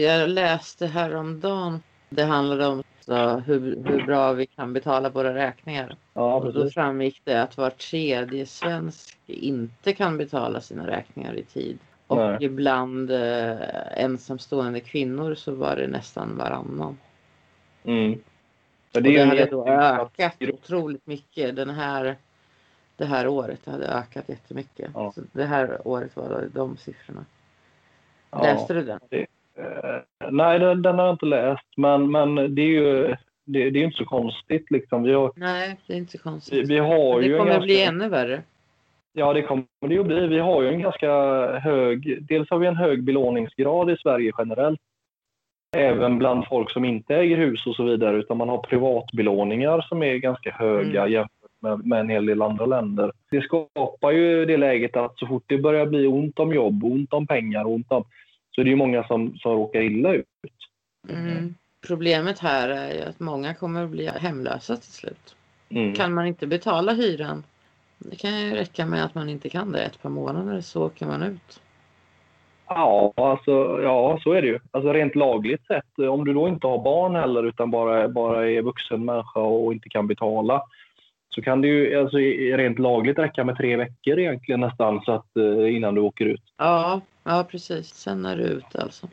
Jag 0.00 0.30
läste 0.30 0.86
häromdagen, 0.86 1.82
det 2.08 2.24
handlade 2.24 2.66
om 2.66 2.82
så 3.04 3.38
hur, 3.38 3.60
hur 3.60 4.06
bra 4.06 4.32
vi 4.32 4.46
kan 4.46 4.72
betala 4.72 5.08
våra 5.08 5.34
räkningar. 5.34 5.96
Ja, 6.14 6.34
och 6.34 6.52
då 6.52 6.70
framgick 6.70 7.20
det 7.24 7.42
att 7.42 7.56
var 7.56 7.70
tredje 7.70 8.46
svensk 8.46 9.18
inte 9.26 9.92
kan 9.92 10.18
betala 10.18 10.60
sina 10.60 10.86
räkningar 10.86 11.34
i 11.34 11.42
tid. 11.42 11.78
Och 12.06 12.16
Nej. 12.16 12.48
bland 12.48 13.10
eh, 13.10 13.56
ensamstående 13.96 14.80
kvinnor 14.80 15.34
så 15.34 15.54
var 15.54 15.76
det 15.76 15.86
nästan 15.86 16.36
varannan. 16.36 16.98
Mm. 17.84 18.18
Det, 18.92 18.98
och 18.98 19.02
det 19.02 19.24
hade 19.24 19.46
då 19.46 19.66
ökat 19.68 20.36
otroligt 20.52 21.06
mycket 21.06 21.56
den 21.56 21.70
här, 21.70 22.16
det 22.96 23.04
här 23.04 23.28
året. 23.28 23.60
Det 23.64 23.70
hade 23.70 23.86
ökat 23.86 24.28
jättemycket. 24.28 24.90
Ja. 24.94 25.12
Så 25.14 25.20
det 25.32 25.44
här 25.44 25.88
året 25.88 26.16
var 26.16 26.48
de 26.54 26.76
siffrorna. 26.76 27.24
Ja, 28.30 28.42
Läste 28.42 28.74
du 28.74 28.82
den? 28.82 29.00
Det, 29.08 29.26
eh, 29.54 30.00
nej, 30.32 30.58
den, 30.58 30.82
den, 30.82 30.98
har 30.98 31.04
jag 31.06 31.14
inte 31.14 31.26
läst. 31.26 31.76
Men, 31.76 32.10
men 32.10 32.54
det 32.54 32.62
är 32.62 32.66
ju 32.66 33.16
det, 33.44 33.70
det 33.70 33.80
är 33.80 33.84
inte 33.84 33.96
så 33.96 34.04
konstigt. 34.04 34.70
Liksom. 34.70 35.02
Vi 35.02 35.12
har, 35.12 35.32
nej, 35.36 35.76
det 35.86 35.92
är 35.92 35.98
inte 35.98 36.12
så 36.12 36.22
konstigt. 36.22 36.70
Vi, 36.70 36.74
vi 36.74 36.78
har 36.78 37.20
det 37.20 37.26
ju 37.26 37.38
kommer 37.38 37.50
ganska, 37.50 37.66
bli 37.66 37.82
ännu 37.82 38.08
värre. 38.08 38.42
Ja, 39.12 39.32
det 39.32 39.42
kommer 39.42 39.64
det 39.80 39.98
att 39.98 40.06
bli. 40.06 40.26
Vi 40.26 40.38
har 40.38 40.62
ju 40.62 40.68
en 40.68 40.82
ganska 40.82 41.12
hög... 41.58 42.26
Dels 42.28 42.50
har 42.50 42.58
vi 42.58 42.66
en 42.66 42.76
hög 42.76 43.02
belåningsgrad 43.02 43.90
i 43.90 43.96
Sverige 43.96 44.32
generellt 44.38 44.80
även 45.76 46.18
bland 46.18 46.46
folk 46.46 46.70
som 46.70 46.84
inte 46.84 47.16
äger 47.16 47.36
hus 47.36 47.66
och 47.66 47.76
så 47.76 47.84
vidare, 47.84 48.16
utan 48.16 48.36
man 48.36 48.48
har 48.48 48.58
privatbelåningar 48.58 49.80
som 49.80 50.02
är 50.02 50.16
ganska 50.16 50.52
höga 50.52 51.00
mm. 51.00 51.12
jämfört 51.12 51.60
med, 51.60 51.86
med 51.86 52.00
en 52.00 52.08
hel 52.08 52.26
del 52.26 52.42
andra 52.42 52.66
länder. 52.66 53.12
Det 53.30 53.42
skapar 53.42 54.10
ju 54.10 54.44
det 54.44 54.56
läget 54.56 54.96
att 54.96 55.18
så 55.18 55.26
fort 55.26 55.44
det 55.46 55.58
börjar 55.58 55.86
bli 55.86 56.06
ont 56.06 56.38
om 56.38 56.54
jobb, 56.54 56.84
ont 56.84 57.12
om 57.12 57.26
pengar, 57.26 57.66
ont 57.66 57.92
om, 57.92 58.04
så 58.54 58.60
är 58.60 58.64
det 58.64 58.70
ju 58.70 58.76
många 58.76 59.04
som, 59.04 59.36
som 59.36 59.52
råkar 59.52 59.80
illa 59.80 60.14
ut. 60.14 60.26
Mm. 61.08 61.54
Problemet 61.86 62.38
här 62.38 62.68
är 62.68 62.94
ju 62.94 63.00
att 63.02 63.20
många 63.20 63.54
kommer 63.54 63.84
att 63.84 63.90
bli 63.90 64.06
hemlösa 64.08 64.76
till 64.76 64.92
slut. 64.92 65.36
Mm. 65.68 65.94
Kan 65.94 66.14
man 66.14 66.26
inte 66.26 66.46
betala 66.46 66.92
hyran, 66.92 67.44
det 67.98 68.16
kan 68.16 68.40
ju 68.40 68.54
räcka 68.54 68.86
med 68.86 69.04
att 69.04 69.14
man 69.14 69.28
inte 69.28 69.48
kan 69.48 69.72
det 69.72 69.82
ett 69.82 70.02
par 70.02 70.10
månader 70.10 70.60
så 70.60 70.86
åker 70.86 71.06
man 71.06 71.22
ut. 71.22 71.60
Ja, 72.66 73.12
alltså, 73.16 73.80
ja, 73.82 74.18
så 74.22 74.32
är 74.32 74.42
det 74.42 74.48
ju. 74.48 74.58
Alltså 74.70 74.92
rent 74.92 75.14
lagligt 75.14 75.66
sett, 75.66 75.98
om 75.98 76.24
du 76.24 76.32
då 76.34 76.48
inte 76.48 76.66
har 76.66 76.78
barn 76.78 77.14
heller 77.14 77.42
utan 77.42 77.70
bara, 77.70 78.08
bara 78.08 78.50
är 78.50 78.62
vuxen 78.62 79.04
människa 79.04 79.40
och 79.40 79.72
inte 79.72 79.88
kan 79.88 80.06
betala 80.06 80.62
så 81.34 81.42
kan 81.42 81.60
det 81.60 81.68
ju 81.68 82.00
alltså, 82.00 82.16
rent 82.56 82.78
lagligt 82.78 83.18
räcka 83.18 83.44
med 83.44 83.56
tre 83.56 83.76
veckor 83.76 84.18
egentligen 84.18 84.60
nästan 84.60 85.00
så 85.04 85.12
att, 85.12 85.36
eh, 85.36 85.76
innan 85.76 85.94
du 85.94 86.00
åker 86.00 86.26
ut. 86.26 86.42
Ja, 86.58 87.00
ja 87.24 87.46
precis. 87.50 87.86
Sen 87.86 88.24
är 88.24 88.36
du 88.36 88.42
ute 88.42 88.82
alltså. 88.82 89.08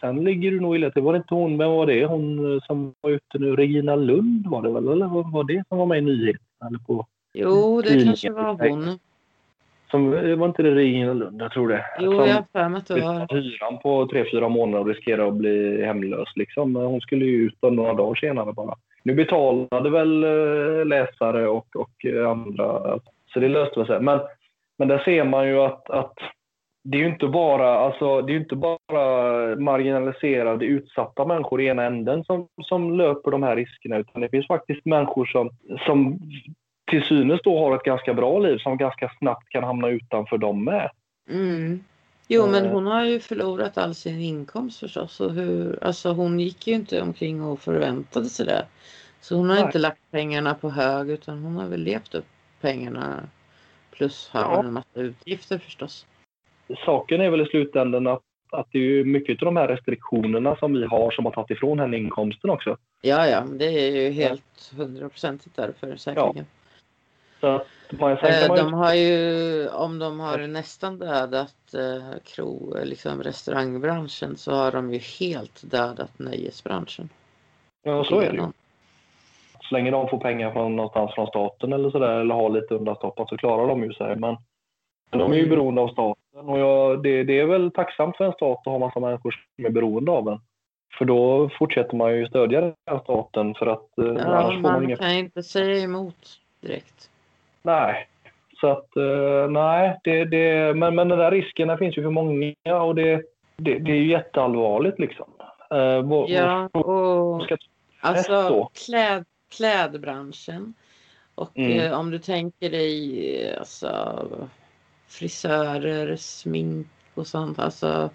Sen 0.00 0.24
ligger 0.24 0.50
du 0.50 0.60
nog 0.60 0.76
illa 0.76 0.90
till. 0.90 1.02
Var 1.02 1.12
det 1.12 1.16
inte 1.16 1.34
hon, 1.34 1.58
vem 1.58 1.70
var 1.70 1.86
det? 1.86 2.04
Hon 2.04 2.60
som 2.66 2.94
var 3.00 3.10
ute 3.10 3.38
nu, 3.38 3.56
Regina 3.56 3.96
Lund 3.96 4.46
var 4.46 4.62
det 4.62 4.70
väl? 4.70 4.88
Eller 4.88 5.06
var 5.06 5.44
det 5.44 5.64
som 5.68 5.78
var 5.78 5.86
med 5.86 5.98
i 5.98 6.00
nyheterna? 6.00 6.66
Eller 6.68 6.78
på 6.78 7.06
jo, 7.34 7.82
det 7.82 8.04
kanske 8.04 8.30
var 8.30 8.68
hon. 8.68 8.98
Som, 9.90 10.10
var 10.10 10.46
inte 10.46 10.62
det 10.62 10.74
Regina 10.74 11.12
Lund? 11.12 11.42
Jag 11.42 11.52
tror 11.52 11.68
det. 11.68 11.84
Jo, 12.00 12.12
jag 12.12 12.34
har 12.34 12.44
för 12.52 12.68
mig 12.68 12.78
att 12.78 12.86
det 12.86 13.00
var... 13.00 13.34
Hyran 13.34 13.78
på 13.78 14.06
tre, 14.06 14.24
fyra 14.32 14.48
månader 14.48 14.80
och 14.80 14.94
riskerar 14.94 15.28
att 15.28 15.34
bli 15.34 15.84
hemlös. 15.84 16.28
Liksom. 16.36 16.76
Hon 16.76 17.00
skulle 17.00 17.24
ju 17.24 17.46
ut 17.46 17.62
några 17.62 17.94
dagar 17.94 18.14
senare 18.14 18.52
bara. 18.52 18.74
Nu 19.04 19.14
betalade 19.14 19.90
väl 19.90 20.24
eh, 20.24 20.86
läsare 20.86 21.48
och, 21.48 21.76
och 21.76 22.04
eh, 22.04 22.30
andra, 22.30 22.98
så 23.32 23.40
det 23.40 23.48
löste 23.48 23.86
sig. 23.86 24.00
Men, 24.00 24.20
men 24.78 24.88
där 24.88 24.98
ser 24.98 25.24
man 25.24 25.48
ju 25.48 25.60
att, 25.60 25.90
att 25.90 26.18
det 26.84 26.98
är 26.98 27.00
ju 27.00 27.08
inte 27.08 27.26
bara, 27.26 27.78
alltså, 27.78 28.22
det 28.22 28.32
är 28.32 28.36
inte 28.36 28.56
bara 28.56 29.56
marginaliserade, 29.56 30.64
utsatta 30.64 31.26
människor 31.26 31.60
i 31.60 31.66
ena 31.66 31.84
änden 31.84 32.24
som, 32.24 32.48
som 32.62 32.96
löper 32.96 33.30
de 33.30 33.42
här 33.42 33.56
riskerna, 33.56 33.96
utan 33.96 34.20
det 34.20 34.28
finns 34.28 34.46
faktiskt 34.46 34.84
människor 34.84 35.26
som, 35.26 35.50
som 35.86 36.18
till 36.90 37.02
synes 37.02 37.40
då 37.44 37.58
har 37.58 37.76
ett 37.76 37.82
ganska 37.82 38.14
bra 38.14 38.38
liv 38.38 38.58
som 38.58 38.76
ganska 38.76 39.10
snabbt 39.18 39.48
kan 39.48 39.64
hamna 39.64 39.88
utanför 39.88 40.38
dem 40.38 40.64
med. 40.64 40.90
Mm. 41.30 41.84
Jo, 42.28 42.46
men 42.46 42.64
eh. 42.64 42.72
hon 42.72 42.86
har 42.86 43.04
ju 43.04 43.20
förlorat 43.20 43.78
all 43.78 43.94
sin 43.94 44.20
inkomst 44.20 44.80
förstås. 44.80 45.20
Och 45.20 45.32
hur, 45.32 45.84
alltså 45.84 46.12
hon 46.12 46.40
gick 46.40 46.66
ju 46.66 46.74
inte 46.74 47.02
omkring 47.02 47.42
och 47.42 47.60
förväntade 47.60 48.28
sig 48.28 48.46
det. 48.46 48.66
Så 49.20 49.36
hon 49.36 49.48
har 49.48 49.56
Nej. 49.56 49.64
inte 49.64 49.78
lagt 49.78 50.00
pengarna 50.10 50.54
på 50.54 50.70
hög 50.70 51.10
utan 51.10 51.42
hon 51.42 51.56
har 51.56 51.68
väl 51.68 51.80
levt 51.80 52.14
upp 52.14 52.26
pengarna 52.60 53.28
plus 53.90 54.28
har 54.32 54.40
ja. 54.40 54.60
en 54.60 54.72
massa 54.72 55.00
utgifter 55.00 55.58
förstås. 55.58 56.06
Saken 56.84 57.20
är 57.20 57.30
väl 57.30 57.40
i 57.40 57.46
slutändan 57.46 58.06
att, 58.06 58.22
att 58.50 58.68
det 58.72 58.78
är 58.78 59.04
mycket 59.04 59.42
av 59.42 59.46
de 59.46 59.56
här 59.56 59.68
restriktionerna 59.68 60.56
som 60.56 60.72
vi 60.72 60.84
har 60.86 61.10
som 61.10 61.24
har 61.24 61.32
tagit 61.32 61.50
ifrån 61.50 61.80
henne 61.80 61.96
inkomsten 61.96 62.50
också. 62.50 62.76
Ja, 63.02 63.26
ja, 63.26 63.40
det 63.40 63.64
är 63.64 63.96
ju 63.96 64.10
helt 64.10 64.72
hundraprocentigt 64.76 65.56
därför 65.56 65.96
säkerligen. 65.96 66.36
Ja. 66.36 66.63
Så 67.44 67.96
man, 67.96 68.12
eh, 68.12 68.48
man 68.48 68.56
de 68.56 68.74
har 68.74 68.94
ju, 68.94 69.68
om 69.68 69.98
de 69.98 70.20
har 70.20 70.38
nästan 70.38 70.98
dödat 70.98 71.74
eh, 71.74 72.18
kro, 72.24 72.76
liksom 72.84 73.22
restaurangbranschen 73.22 74.36
så 74.36 74.52
har 74.54 74.72
de 74.72 74.92
ju 74.92 74.98
helt 75.20 75.70
dödat 75.70 76.18
nöjesbranschen. 76.18 77.08
Ja, 77.82 78.04
så 78.04 78.20
är 78.20 78.30
det 78.30 78.36
ju. 78.36 78.46
Så 79.60 79.74
länge 79.74 79.90
de 79.90 80.08
får 80.08 80.18
pengar 80.18 80.52
från 80.52 80.76
någonstans 80.76 81.14
från 81.14 81.26
staten 81.26 81.72
eller 81.72 81.90
sådär 81.90 82.20
eller 82.20 82.34
har 82.34 82.50
lite 82.50 82.74
undanstoppat 82.74 83.28
så 83.28 83.36
klarar 83.36 83.68
de 83.68 83.82
ju 83.82 83.92
sig. 83.92 84.16
Men, 84.16 84.36
men 85.10 85.18
de 85.20 85.32
är 85.32 85.36
ju 85.36 85.44
mm. 85.44 85.50
beroende 85.50 85.80
av 85.80 85.88
staten 85.88 86.48
och 86.48 86.58
jag, 86.58 87.02
det, 87.02 87.24
det, 87.24 87.40
är 87.40 87.46
väl 87.46 87.70
tacksamt 87.70 88.16
för 88.16 88.24
en 88.24 88.32
stat 88.32 88.58
att 88.58 88.72
ha 88.72 88.78
massa 88.78 89.00
människor 89.00 89.30
som 89.56 89.64
är 89.64 89.70
beroende 89.70 90.10
av 90.10 90.28
en. 90.28 90.40
För 90.98 91.04
då 91.04 91.50
fortsätter 91.58 91.96
man 91.96 92.16
ju 92.16 92.26
stödja 92.26 92.60
den 92.60 93.00
staten 93.02 93.54
för 93.54 93.66
att 93.66 93.98
eh, 93.98 94.04
ja, 94.04 94.24
annars 94.24 94.54
får 94.54 94.60
man, 94.60 94.72
man 94.72 94.84
inga... 94.84 94.96
kan 94.96 95.12
inte 95.12 95.42
säga 95.42 95.84
emot 95.84 96.40
direkt. 96.60 97.10
Nej, 97.64 98.08
så 98.60 98.66
att 98.66 98.96
uh, 98.96 99.50
nej, 99.50 100.00
det, 100.04 100.24
det, 100.24 100.76
men, 100.76 100.94
men 100.94 101.08
den 101.08 101.18
där 101.18 101.30
risken 101.30 101.78
finns 101.78 101.98
ju 101.98 102.02
för 102.02 102.10
många 102.10 102.54
och 102.82 102.94
det, 102.94 103.22
det, 103.56 103.78
det 103.78 103.92
är 103.92 103.96
ju 103.96 104.10
jätteallvarligt 104.10 104.98
liksom. 104.98 105.26
Uh, 105.74 106.02
vad, 106.02 106.30
ja, 106.30 106.66
och 106.66 107.42
ska 107.42 107.56
alltså 108.00 108.68
kläd, 108.86 109.24
klädbranschen 109.56 110.74
och 111.34 111.58
mm. 111.58 111.92
uh, 111.92 111.98
om 111.98 112.10
du 112.10 112.18
tänker 112.18 112.70
dig 112.70 113.56
alltså 113.58 114.18
frisörer, 115.08 116.16
smink 116.16 116.86
och 117.14 117.26
sånt, 117.26 117.58
alltså 117.58 118.10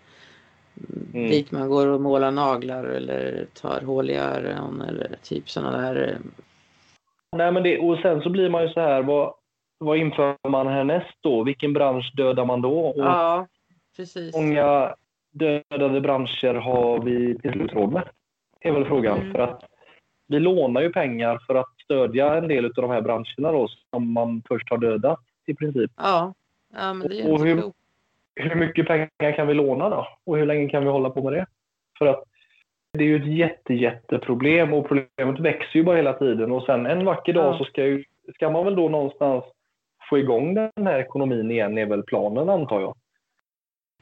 mm. 1.14 1.30
dit 1.30 1.52
man 1.52 1.70
går 1.70 1.88
och 1.88 2.02
målar 2.02 2.32
naglar 2.32 2.84
eller 2.84 3.46
tar 3.62 3.82
hål 3.82 4.10
i 4.10 4.16
öron 4.16 4.82
eller 4.82 5.16
typ 5.24 5.50
sådana 5.50 5.78
där 5.78 6.18
Nej, 7.32 7.52
men 7.52 7.64
det, 7.64 7.80
och 7.80 7.98
sen 7.98 8.22
så 8.22 8.30
blir 8.30 8.50
man 8.50 8.64
ju 8.64 8.70
så 8.70 8.80
här, 8.80 9.02
vad, 9.02 9.34
vad 9.80 9.98
inför 9.98 10.36
man 10.48 10.68
härnäst 10.68 11.18
då? 11.22 11.44
Vilken 11.44 11.74
bransch 11.74 12.12
dödar 12.16 12.46
man 12.46 12.62
då? 12.62 12.80
Och 12.80 13.06
ja, 13.06 13.48
precis. 13.98 14.36
många 14.36 14.96
dödade 15.32 16.02
branscher 16.02 16.54
har 16.54 17.00
vi 17.00 17.40
till 17.40 17.52
slut 17.52 17.74
råd 17.74 17.92
med? 17.92 18.10
Det 18.62 18.70
är 18.70 18.74
väl 18.74 18.86
frågan. 18.86 19.20
Mm. 19.20 19.32
För 19.32 19.40
att 19.40 19.64
vi 20.28 20.40
lånar 20.40 20.82
ju 20.82 20.92
pengar 20.92 21.40
för 21.48 21.56
att 21.56 21.80
stödja 21.84 22.36
en 22.36 22.48
del 22.48 22.66
av 22.66 22.72
de 22.76 22.90
här 22.90 23.02
branscherna 23.02 23.52
då, 23.52 23.68
som 23.90 24.12
man 24.14 24.42
först 24.48 24.70
har 24.70 24.78
dödat 24.78 25.20
i 25.46 25.54
princip. 25.54 25.92
Ja, 25.98 26.34
ja 26.74 26.94
men 26.94 27.08
det 27.08 27.22
är 27.22 27.32
och 27.32 27.46
hur, 27.46 27.64
hur 28.36 28.56
mycket 28.56 28.88
pengar 28.88 29.36
kan 29.36 29.48
vi 29.48 29.54
låna 29.54 29.90
då? 29.90 30.08
Och 30.24 30.38
hur 30.38 30.46
länge 30.46 30.70
kan 30.70 30.84
vi 30.84 30.90
hålla 30.90 31.10
på 31.10 31.24
med 31.24 31.34
det? 31.34 31.46
För 31.98 32.06
att 32.06 32.24
det 32.94 33.04
är 33.04 33.08
ju 33.08 33.16
ett 33.16 33.38
jätte, 33.38 33.74
jätteproblem 33.74 34.74
och 34.74 34.88
problemet 34.88 35.40
växer 35.40 35.80
ju 35.80 35.84
bara 35.84 35.96
hela 35.96 36.14
tiden 36.14 36.52
och 36.52 36.64
sen 36.64 36.86
en 36.86 37.06
vacker 37.06 37.34
dag 37.34 37.54
ja. 37.54 37.58
så 37.58 37.64
ska, 37.64 37.86
ju, 37.86 38.04
ska 38.36 38.50
man 38.50 38.66
väl 38.66 38.76
då 38.76 38.90
någonstans 38.90 39.44
få 40.10 40.18
igång 40.18 40.54
den 40.54 40.88
här 40.88 41.00
ekonomin 41.00 41.52
igen 41.52 41.78
är 41.78 41.86
väl 41.86 42.04
planen 42.04 42.50
antar 42.50 42.82
jag. 42.82 42.96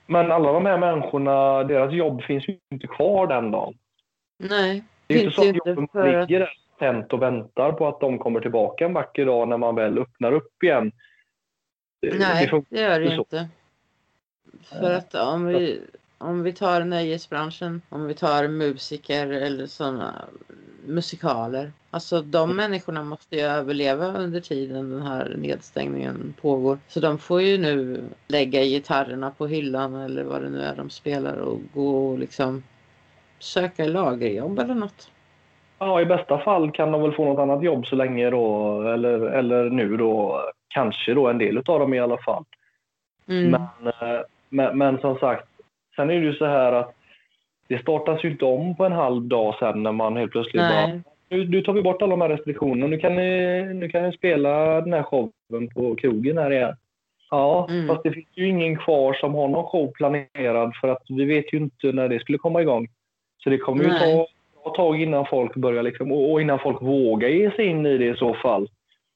Men 0.05 0.31
alla 0.31 0.51
de 0.51 0.65
här 0.65 0.77
människorna, 0.77 1.63
deras 1.63 1.93
jobb 1.93 2.21
finns 2.23 2.47
ju 2.47 2.57
inte 2.71 2.87
kvar 2.87 3.27
den 3.27 3.51
dagen. 3.51 3.73
Nej. 4.37 4.83
Det 5.07 5.13
är 5.13 5.23
inte 5.23 5.35
så 5.35 5.49
att 5.49 5.55
jobben 5.55 5.87
för... 5.87 6.19
ligger 6.19 6.39
där 6.39 6.49
tänt 6.79 7.13
och 7.13 7.21
väntar 7.21 7.71
på 7.71 7.87
att 7.87 7.99
de 7.99 8.19
kommer 8.19 8.39
tillbaka 8.39 8.85
en 8.85 8.93
vacker 8.93 9.25
dag 9.25 9.47
när 9.47 9.57
man 9.57 9.75
väl 9.75 9.97
öppnar 9.99 10.31
upp 10.31 10.63
igen. 10.63 10.91
Nej, 12.01 12.49
det, 12.51 12.63
det 12.69 12.81
gör 12.81 12.99
det 12.99 13.05
ju 13.05 13.15
inte. 13.15 13.49
För 14.63 14.93
att 14.93 15.15
om 15.15 15.45
vi, 15.45 15.81
om 16.17 16.43
vi 16.43 16.53
tar 16.53 16.83
nöjesbranschen, 16.83 17.81
om 17.89 18.07
vi 18.07 18.13
tar 18.13 18.47
musiker 18.47 19.27
eller 19.27 19.65
sådana 19.65 20.25
musikaler. 20.85 21.71
Alltså 21.91 22.21
de 22.21 22.55
människorna 22.55 23.03
måste 23.03 23.35
ju 23.35 23.41
överleva 23.41 24.07
under 24.07 24.39
tiden 24.41 24.89
den 24.89 25.01
här 25.01 25.35
nedstängningen 25.37 26.33
pågår. 26.41 26.77
Så 26.87 26.99
de 26.99 27.17
får 27.17 27.41
ju 27.41 27.57
nu 27.57 28.03
lägga 28.27 28.63
gitarrerna 28.63 29.31
på 29.31 29.47
hyllan 29.47 29.95
eller 29.95 30.23
vad 30.23 30.41
det 30.41 30.49
nu 30.49 30.61
är 30.61 30.75
de 30.75 30.89
spelar 30.89 31.37
och 31.37 31.59
gå 31.73 32.07
och 32.07 32.19
liksom 32.19 32.63
söka 33.39 33.85
lagerjobb 33.85 34.59
eller 34.59 34.75
något. 34.75 35.11
Ja, 35.79 36.01
i 36.01 36.05
bästa 36.05 36.39
fall 36.39 36.71
kan 36.71 36.91
de 36.91 37.01
väl 37.01 37.11
få 37.11 37.25
något 37.25 37.39
annat 37.39 37.63
jobb 37.63 37.87
så 37.87 37.95
länge 37.95 38.29
då, 38.29 38.81
eller, 38.81 39.19
eller 39.19 39.69
nu 39.69 39.97
då, 39.97 40.41
kanske 40.67 41.13
då 41.13 41.27
en 41.27 41.37
del 41.37 41.57
av 41.57 41.79
dem 41.79 41.93
i 41.93 41.99
alla 41.99 42.17
fall. 42.17 42.43
Mm. 43.27 43.51
Men, 43.51 43.93
eh, 43.93 44.21
men, 44.49 44.77
men 44.77 44.97
som 44.97 45.17
sagt, 45.17 45.47
sen 45.97 46.09
är 46.09 46.13
det 46.13 46.25
ju 46.25 46.33
så 46.33 46.45
här 46.45 46.73
att 46.73 46.93
det 47.67 47.81
startas 47.81 48.23
ju 48.23 48.31
inte 48.31 48.45
om 48.45 48.75
på 48.75 48.85
en 48.85 48.91
halv 48.91 49.21
dag 49.21 49.55
sen 49.59 49.83
när 49.83 49.91
man 49.91 50.17
helt 50.17 50.31
plötsligt 50.31 50.61
Nej. 50.61 50.91
bara 50.91 51.01
nu, 51.29 51.49
nu 51.49 51.61
tar 51.61 51.73
vi 51.73 51.81
bort 51.81 52.01
alla 52.01 52.11
de 52.11 52.21
här 52.21 52.29
restriktionerna. 52.29 52.87
Nu 52.87 52.97
kan 52.97 53.15
ni, 53.15 53.61
nu 53.73 53.89
kan 53.89 54.03
ni 54.03 54.11
spela 54.11 54.81
den 54.81 54.93
här 54.93 55.03
showen 55.03 55.69
på 55.75 55.95
krogen 55.95 56.37
här 56.37 56.51
igen. 56.51 56.75
Ja, 57.29 57.67
mm. 57.69 57.87
fast 57.87 58.03
det 58.03 58.11
finns 58.11 58.27
ju 58.35 58.47
ingen 58.47 58.77
kvar 58.77 59.13
som 59.13 59.33
har 59.33 59.47
någon 59.47 59.65
show 59.65 59.91
planerad 59.91 60.75
för 60.81 60.87
att 60.87 61.03
vi 61.09 61.25
vet 61.25 61.53
ju 61.53 61.57
inte 61.57 61.91
när 61.91 62.09
det 62.09 62.19
skulle 62.19 62.37
komma 62.37 62.61
igång. 62.61 62.87
Så 63.43 63.49
det 63.49 63.57
kommer 63.57 63.83
ju 63.83 63.89
ta 64.63 64.69
tag 64.69 65.01
innan 65.01 65.25
folk 65.25 65.55
börjar 65.55 65.83
liksom, 65.83 66.11
och 66.11 66.41
innan 66.41 66.59
folk 66.59 66.81
vågar 66.81 67.29
ge 67.29 67.51
sig 67.51 67.65
in 67.65 67.85
i 67.85 67.97
det 67.97 68.05
i 68.05 68.15
så 68.15 68.33
fall. 68.33 68.67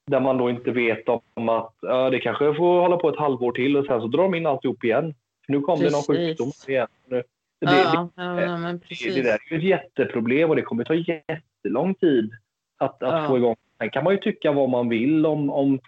Där 0.08 0.20
man 0.20 0.38
då 0.38 0.50
inte 0.50 0.72
vet 0.72 1.10
om 1.10 1.50
att 1.50 1.74
ja, 1.82 2.10
det 2.10 2.20
kanske 2.20 2.54
får 2.54 2.82
hålla 2.82 2.98
på 2.98 3.10
ett 3.10 3.20
halvår 3.20 3.52
till 3.52 3.78
och 3.78 3.86
sen 3.86 4.02
så 4.02 4.08
drar 4.08 4.24
de 4.24 4.36
in 4.36 4.46
alltihop 4.46 4.84
igen. 4.84 5.14
För 5.46 5.54
nu 5.54 5.62
kom 5.62 5.80
det 5.80 5.92
någon 5.92 6.02
sjukdom 6.02 6.52
igen. 6.68 6.88
Det, 7.06 7.24
ja, 7.60 8.10
det, 8.16 8.42
ja, 8.42 8.80
precis. 8.88 9.16
det, 9.16 9.22
det 9.22 9.30
där 9.30 9.40
är 9.50 9.54
ju 9.54 9.58
ett 9.58 9.64
jätteproblem 9.64 10.50
och 10.50 10.56
det 10.56 10.62
kommer 10.62 10.84
ta 10.84 10.94
jättelång 10.94 11.96
tid 11.96 12.32
att, 12.78 13.04
att 13.04 13.22
ja. 13.22 13.28
få 13.28 13.38
igång. 13.38 13.56
Sen 13.78 13.90
kan 13.90 14.04
man 14.04 14.14
ju 14.14 14.20
tycka 14.20 14.52
vad 14.52 14.70
man 14.70 14.90
vill 14.90 15.26
om, 15.26 15.50
om, 15.50 15.80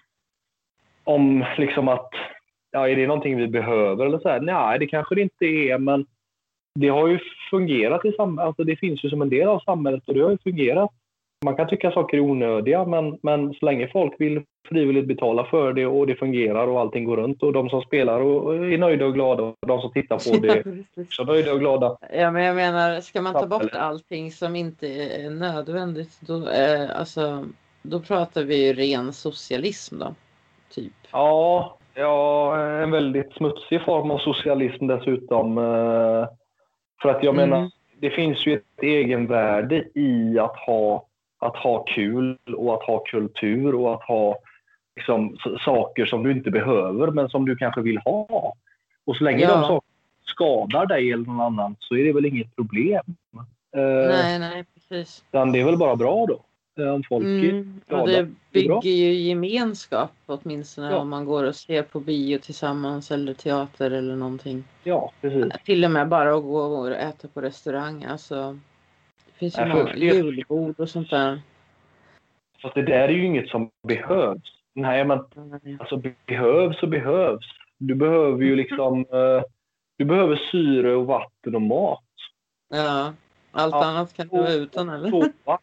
om 1.03 1.45
liksom 1.57 1.88
att 1.88 2.10
ja, 2.72 2.89
är 2.89 2.95
det 2.95 3.07
någonting 3.07 3.38
vi 3.38 3.48
behöver 3.48 4.05
eller 4.05 4.19
så 4.19 4.29
här? 4.29 4.41
Nej, 4.41 4.79
det 4.79 4.88
kanske 4.88 5.15
det 5.15 5.22
inte 5.22 5.45
är, 5.45 5.77
men 5.77 6.05
det 6.79 6.88
har 6.88 7.07
ju 7.07 7.19
fungerat 7.50 8.05
i 8.05 8.12
samhället. 8.12 8.48
Alltså 8.48 8.63
det 8.63 8.75
finns 8.75 9.05
ju 9.05 9.10
som 9.10 9.22
en 9.22 9.29
del 9.29 9.48
av 9.48 9.60
samhället 9.60 10.03
och 10.07 10.13
det 10.13 10.22
har 10.22 10.31
ju 10.31 10.38
fungerat. 10.38 10.91
Man 11.43 11.55
kan 11.55 11.67
tycka 11.67 11.91
saker 11.91 12.17
är 12.17 12.21
onödiga, 12.21 12.85
men, 12.85 13.19
men 13.21 13.53
så 13.53 13.65
länge 13.65 13.88
folk 13.88 14.13
vill 14.19 14.41
frivilligt 14.69 15.07
betala 15.07 15.45
för 15.45 15.73
det 15.73 15.85
och 15.85 16.07
det 16.07 16.15
fungerar 16.15 16.67
och 16.67 16.79
allting 16.79 17.05
går 17.05 17.17
runt 17.17 17.43
och 17.43 17.53
de 17.53 17.69
som 17.69 17.81
spelar 17.81 18.19
och 18.19 18.55
är 18.55 18.77
nöjda 18.77 19.05
och 19.05 19.13
glada 19.13 19.43
och 19.43 19.55
de 19.67 19.81
som 19.81 19.91
tittar 19.91 20.31
på 20.31 20.38
det 20.41 20.50
är 20.50 20.85
också 21.03 21.23
nöjda 21.23 21.53
och 21.53 21.59
glada. 21.59 21.97
Ja, 22.13 22.31
men 22.31 22.43
jag 22.43 22.55
menar, 22.55 23.01
ska 23.01 23.21
man 23.21 23.33
ta 23.33 23.47
bort 23.47 23.75
allting 23.75 24.31
som 24.31 24.55
inte 24.55 24.88
är 24.88 25.29
nödvändigt, 25.29 26.21
då, 26.21 26.50
eh, 26.50 27.00
alltså, 27.00 27.45
då 27.81 28.00
pratar 28.00 28.43
vi 28.43 28.67
ju 28.67 28.73
ren 28.73 29.13
socialism 29.13 30.00
då? 30.00 30.15
Typ. 30.73 30.93
Ja, 31.12 31.77
ja, 31.93 32.57
en 32.59 32.91
väldigt 32.91 33.33
smutsig 33.33 33.81
form 33.81 34.12
av 34.12 34.17
socialism 34.17 34.88
dessutom. 34.88 35.57
Eh, 35.57 36.27
för 37.01 37.09
att 37.09 37.23
jag 37.23 37.35
mm. 37.35 37.50
menar, 37.50 37.71
det 38.00 38.09
finns 38.09 38.47
ju 38.47 38.53
ett 38.53 38.83
egenvärde 38.83 39.83
i 39.95 40.39
att 40.39 40.57
ha, 40.57 41.05
att 41.45 41.55
ha 41.55 41.83
kul 41.83 42.38
och 42.57 42.73
att 42.73 42.83
ha 42.83 43.00
kultur 43.00 43.75
och 43.75 43.93
att 43.93 44.03
ha 44.03 44.38
liksom, 44.95 45.38
saker 45.65 46.05
som 46.05 46.23
du 46.23 46.31
inte 46.31 46.51
behöver 46.51 47.12
men 47.12 47.29
som 47.29 47.45
du 47.45 47.55
kanske 47.55 47.81
vill 47.81 47.97
ha. 47.97 48.53
Och 49.05 49.15
så 49.15 49.23
länge 49.23 49.41
ja. 49.41 49.47
de 49.47 49.62
sakerna 49.62 49.81
skadar 50.25 50.85
dig 50.85 51.12
eller 51.12 51.25
någon 51.25 51.41
annan 51.41 51.75
så 51.79 51.95
är 51.95 52.03
det 52.03 52.13
väl 52.13 52.25
inget 52.25 52.55
problem. 52.55 53.15
Eh, 53.75 54.09
nej, 54.09 54.39
nej, 54.39 54.65
precis. 54.73 55.23
Utan 55.31 55.51
det 55.51 55.59
är 55.59 55.65
väl 55.65 55.77
bara 55.77 55.95
bra 55.95 56.25
då. 56.25 56.41
Eh, 56.79 56.93
om 56.93 57.03
folk 57.09 57.25
mm, 57.25 57.81
och 57.89 58.07
det 58.07 58.29
bygger 58.51 58.81
det 58.81 58.89
ju 58.89 59.13
gemenskap 59.13 60.12
åtminstone 60.25 60.91
ja. 60.91 60.97
om 60.97 61.09
man 61.09 61.25
går 61.25 61.43
och 61.43 61.55
ser 61.55 61.83
på 61.83 62.00
bio 62.00 62.38
tillsammans 62.38 63.12
eller 63.12 63.33
teater 63.33 63.91
eller 63.91 64.15
någonting. 64.15 64.63
Ja, 64.83 65.12
precis. 65.21 65.53
Till 65.65 65.85
och 65.85 65.91
med 65.91 66.07
bara 66.07 66.35
att 66.35 66.43
gå 66.43 66.57
och 66.57 66.91
äta 66.91 67.27
på 67.27 67.41
restaurang. 67.41 68.03
Alltså, 68.03 68.59
finns 69.43 69.57
ju 69.57 69.65
många 69.65 69.95
julbord 69.95 70.79
och 70.79 70.89
sånt 70.89 71.09
där. 71.09 71.41
Fast 72.62 72.75
det 72.75 72.81
där 72.81 73.07
är 73.07 73.09
ju 73.09 73.25
inget 73.25 73.50
som 73.50 73.69
behövs. 73.88 74.53
Nej, 74.73 75.05
men 75.05 75.19
alltså 75.79 76.01
behövs 76.25 76.83
och 76.83 76.89
behövs. 76.89 77.45
Du 77.77 77.95
behöver 77.95 78.43
ju 78.43 78.55
liksom... 78.55 79.00
Uh, 79.00 79.41
du 79.97 80.05
behöver 80.05 80.35
syre 80.51 80.95
och 80.95 81.05
vatten 81.05 81.55
och 81.55 81.62
mat. 81.62 82.03
Ja, 82.69 83.13
allt 83.51 83.73
ja, 83.73 83.85
annat 83.85 84.13
kan 84.13 84.27
du 84.27 84.38
vara 84.38 84.53
utan 84.53 84.89
eller? 84.89 85.09
Sova. 85.09 85.29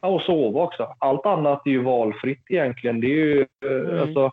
Ja, 0.00 0.08
och 0.08 0.22
sova 0.22 0.62
också. 0.62 0.94
Allt 0.98 1.26
annat 1.26 1.66
är 1.66 1.70
ju 1.70 1.82
valfritt 1.82 2.42
egentligen. 2.48 3.00
Det 3.00 3.06
är 3.06 3.10
ju, 3.10 3.46
uh, 3.64 3.90
mm. 3.90 4.00
alltså, 4.00 4.32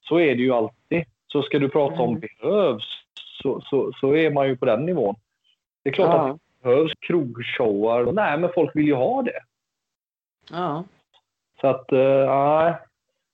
så 0.00 0.20
är 0.20 0.36
det 0.36 0.42
ju 0.42 0.52
alltid. 0.52 1.04
Så 1.26 1.42
ska 1.42 1.58
du 1.58 1.68
prata 1.68 1.94
mm. 1.94 2.08
om 2.08 2.20
behövs 2.20 2.84
så, 3.42 3.60
så, 3.60 3.92
så 4.00 4.16
är 4.16 4.30
man 4.30 4.48
ju 4.48 4.56
på 4.56 4.64
den 4.64 4.86
nivån. 4.86 5.14
Det 5.84 5.90
är 5.90 5.94
klart 5.94 6.14
ja. 6.14 6.30
att 6.30 6.40
behövs 6.62 6.92
krogshowar. 7.00 8.12
Nej, 8.12 8.38
men 8.38 8.50
folk 8.54 8.76
vill 8.76 8.86
ju 8.86 8.94
ha 8.94 9.22
det. 9.22 9.40
Ja. 10.50 10.84
Så 11.60 11.66
att, 11.66 11.90
nej. 11.90 12.70
Uh, 12.70 12.76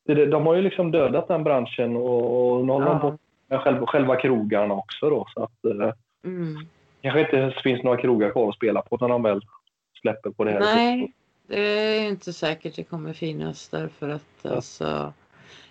det, 0.07 0.27
de 0.27 0.47
har 0.47 0.55
ju 0.55 0.63
liksom 0.63 0.91
dödat 0.91 1.29
den 1.29 1.45
branschen 1.45 1.97
och, 1.97 2.57
och 2.57 2.65
nu 2.67 2.73
håller 2.73 2.87
de 2.87 3.01
på 3.01 3.19
med 3.49 3.61
själva, 3.61 3.87
själva 3.87 4.17
krogarna 4.17 4.75
också 4.75 5.11
då. 5.11 5.27
Så 5.35 5.43
att, 5.43 5.65
eh, 5.65 5.93
mm. 6.25 6.57
kanske 7.03 7.21
inte 7.21 7.61
finns 7.63 7.83
några 7.83 8.01
krogar 8.01 8.31
kvar 8.31 8.49
att 8.49 8.55
spela 8.55 8.83
på 8.83 8.97
när 8.97 9.09
de 9.09 9.23
väl 9.23 9.41
släpper 10.01 10.31
på 10.31 10.45
det 10.45 10.51
här. 10.51 10.61
Nej, 10.61 11.13
det 11.47 11.61
är 11.61 12.09
inte 12.09 12.33
säkert 12.33 12.77
det 12.77 12.85
kommer 12.85 13.13
finnas 13.13 13.69
därför 13.69 14.09
att 14.09 14.23
ja. 14.43 14.51
alltså, 14.51 15.13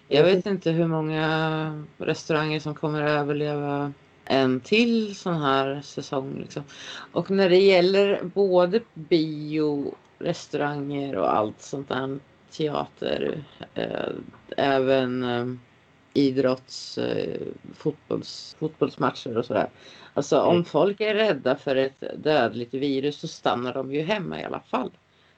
jag 0.08 0.24
vet 0.24 0.46
inte 0.46 0.72
hur 0.72 0.88
många 0.88 1.86
restauranger 1.98 2.60
som 2.60 2.76
kommer 2.76 3.02
att 3.02 3.10
överleva 3.10 3.94
en 4.26 4.60
till 4.60 5.16
sån 5.16 5.42
här 5.42 5.82
säsong. 5.82 6.40
Liksom. 6.40 6.64
Och 7.12 7.32
när 7.32 7.50
det 7.50 7.62
gäller 7.62 8.24
både 8.24 8.82
bio, 8.94 9.96
restauranger 10.20 11.16
och 11.16 11.36
allt 11.36 11.62
sånt 11.62 11.90
där 11.90 12.20
teater, 12.52 13.44
eh, 13.74 14.10
även 14.58 15.24
eh, 15.24 15.46
idrotts, 16.14 16.98
eh, 16.98 17.42
fotbolls, 17.74 18.56
fotbollsmatcher 18.60 19.38
och 19.38 19.46
sådär. 19.46 19.70
Alltså 20.14 20.36
mm. 20.36 20.48
om 20.48 20.66
folk 20.66 21.02
är 21.02 21.14
rädda 21.14 21.56
för 21.56 21.76
ett 21.76 22.04
dödligt 22.18 22.74
virus 22.74 23.20
så 23.20 23.28
stannar 23.28 23.74
de 23.74 23.94
ju 23.94 24.02
hemma 24.02 24.42
i 24.42 24.44
alla 24.44 24.60
fall. 24.60 24.92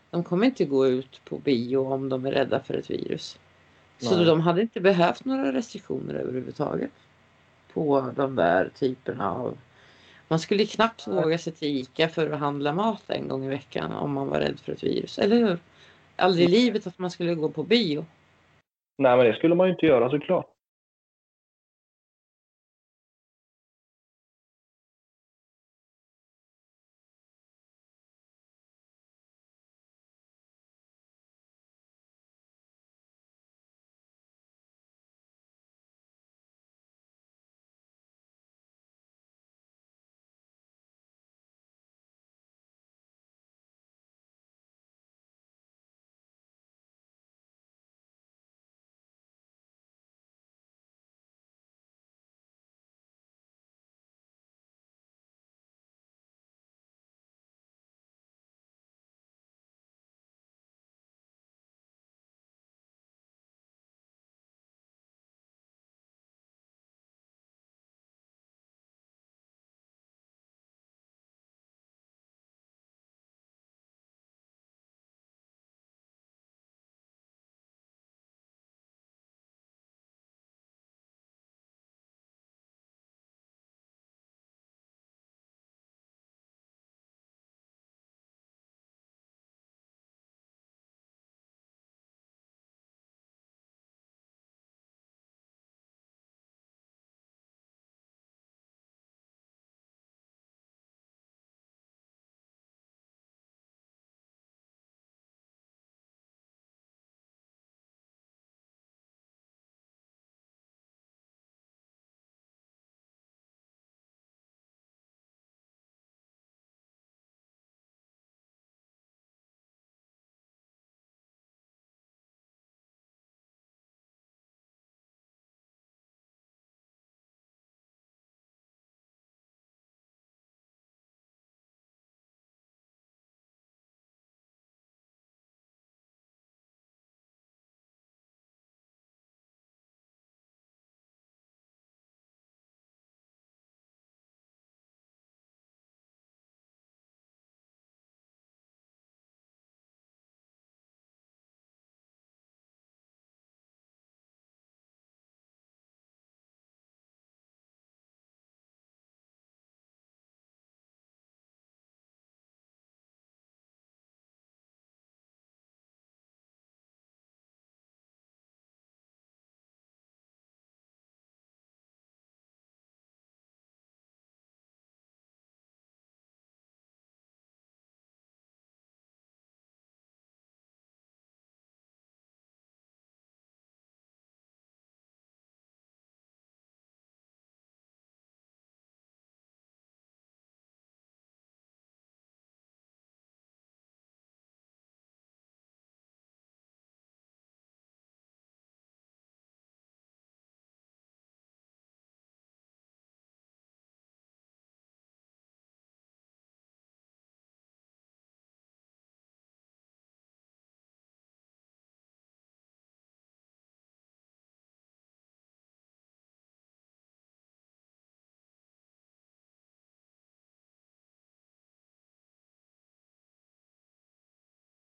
De 0.09 0.23
kommer 0.23 0.45
inte 0.45 0.65
gå 0.65 0.87
ut 0.87 1.21
på 1.25 1.37
bio 1.37 1.77
om 1.77 2.09
de 2.09 2.25
är 2.25 2.31
rädda 2.31 2.59
för 2.59 2.73
ett 2.73 2.89
virus. 2.89 3.39
Så 3.97 4.15
Nej. 4.15 4.25
de 4.25 4.41
hade 4.41 4.61
inte 4.61 4.81
behövt 4.81 5.25
några 5.25 5.53
restriktioner 5.53 6.13
överhuvudtaget. 6.13 6.91
På 7.75 8.11
de 8.15 8.35
där 8.35 8.69
typerna 8.79 9.31
av... 9.31 9.57
Man 10.27 10.39
skulle 10.39 10.65
knappt 10.65 11.07
våga 11.07 11.37
sig 11.37 11.53
till 11.53 11.67
ICA 11.67 12.07
för 12.07 12.31
att 12.31 12.39
handla 12.39 12.73
mat 12.73 13.03
en 13.07 13.27
gång 13.27 13.45
i 13.45 13.49
veckan 13.49 13.91
om 13.91 14.13
man 14.13 14.27
var 14.27 14.39
rädd 14.39 14.59
för 14.59 14.71
ett 14.71 14.83
virus, 14.83 15.19
eller 15.19 15.35
hur? 15.35 15.57
Aldrig 16.15 16.49
i 16.49 16.51
livet 16.51 16.87
att 16.87 16.99
man 16.99 17.11
skulle 17.11 17.35
gå 17.35 17.49
på 17.49 17.63
bio. 17.63 18.05
Nej, 18.97 19.17
men 19.17 19.25
det 19.25 19.35
skulle 19.35 19.55
man 19.55 19.67
ju 19.67 19.73
inte 19.73 19.85
göra 19.85 20.09
såklart. 20.09 20.54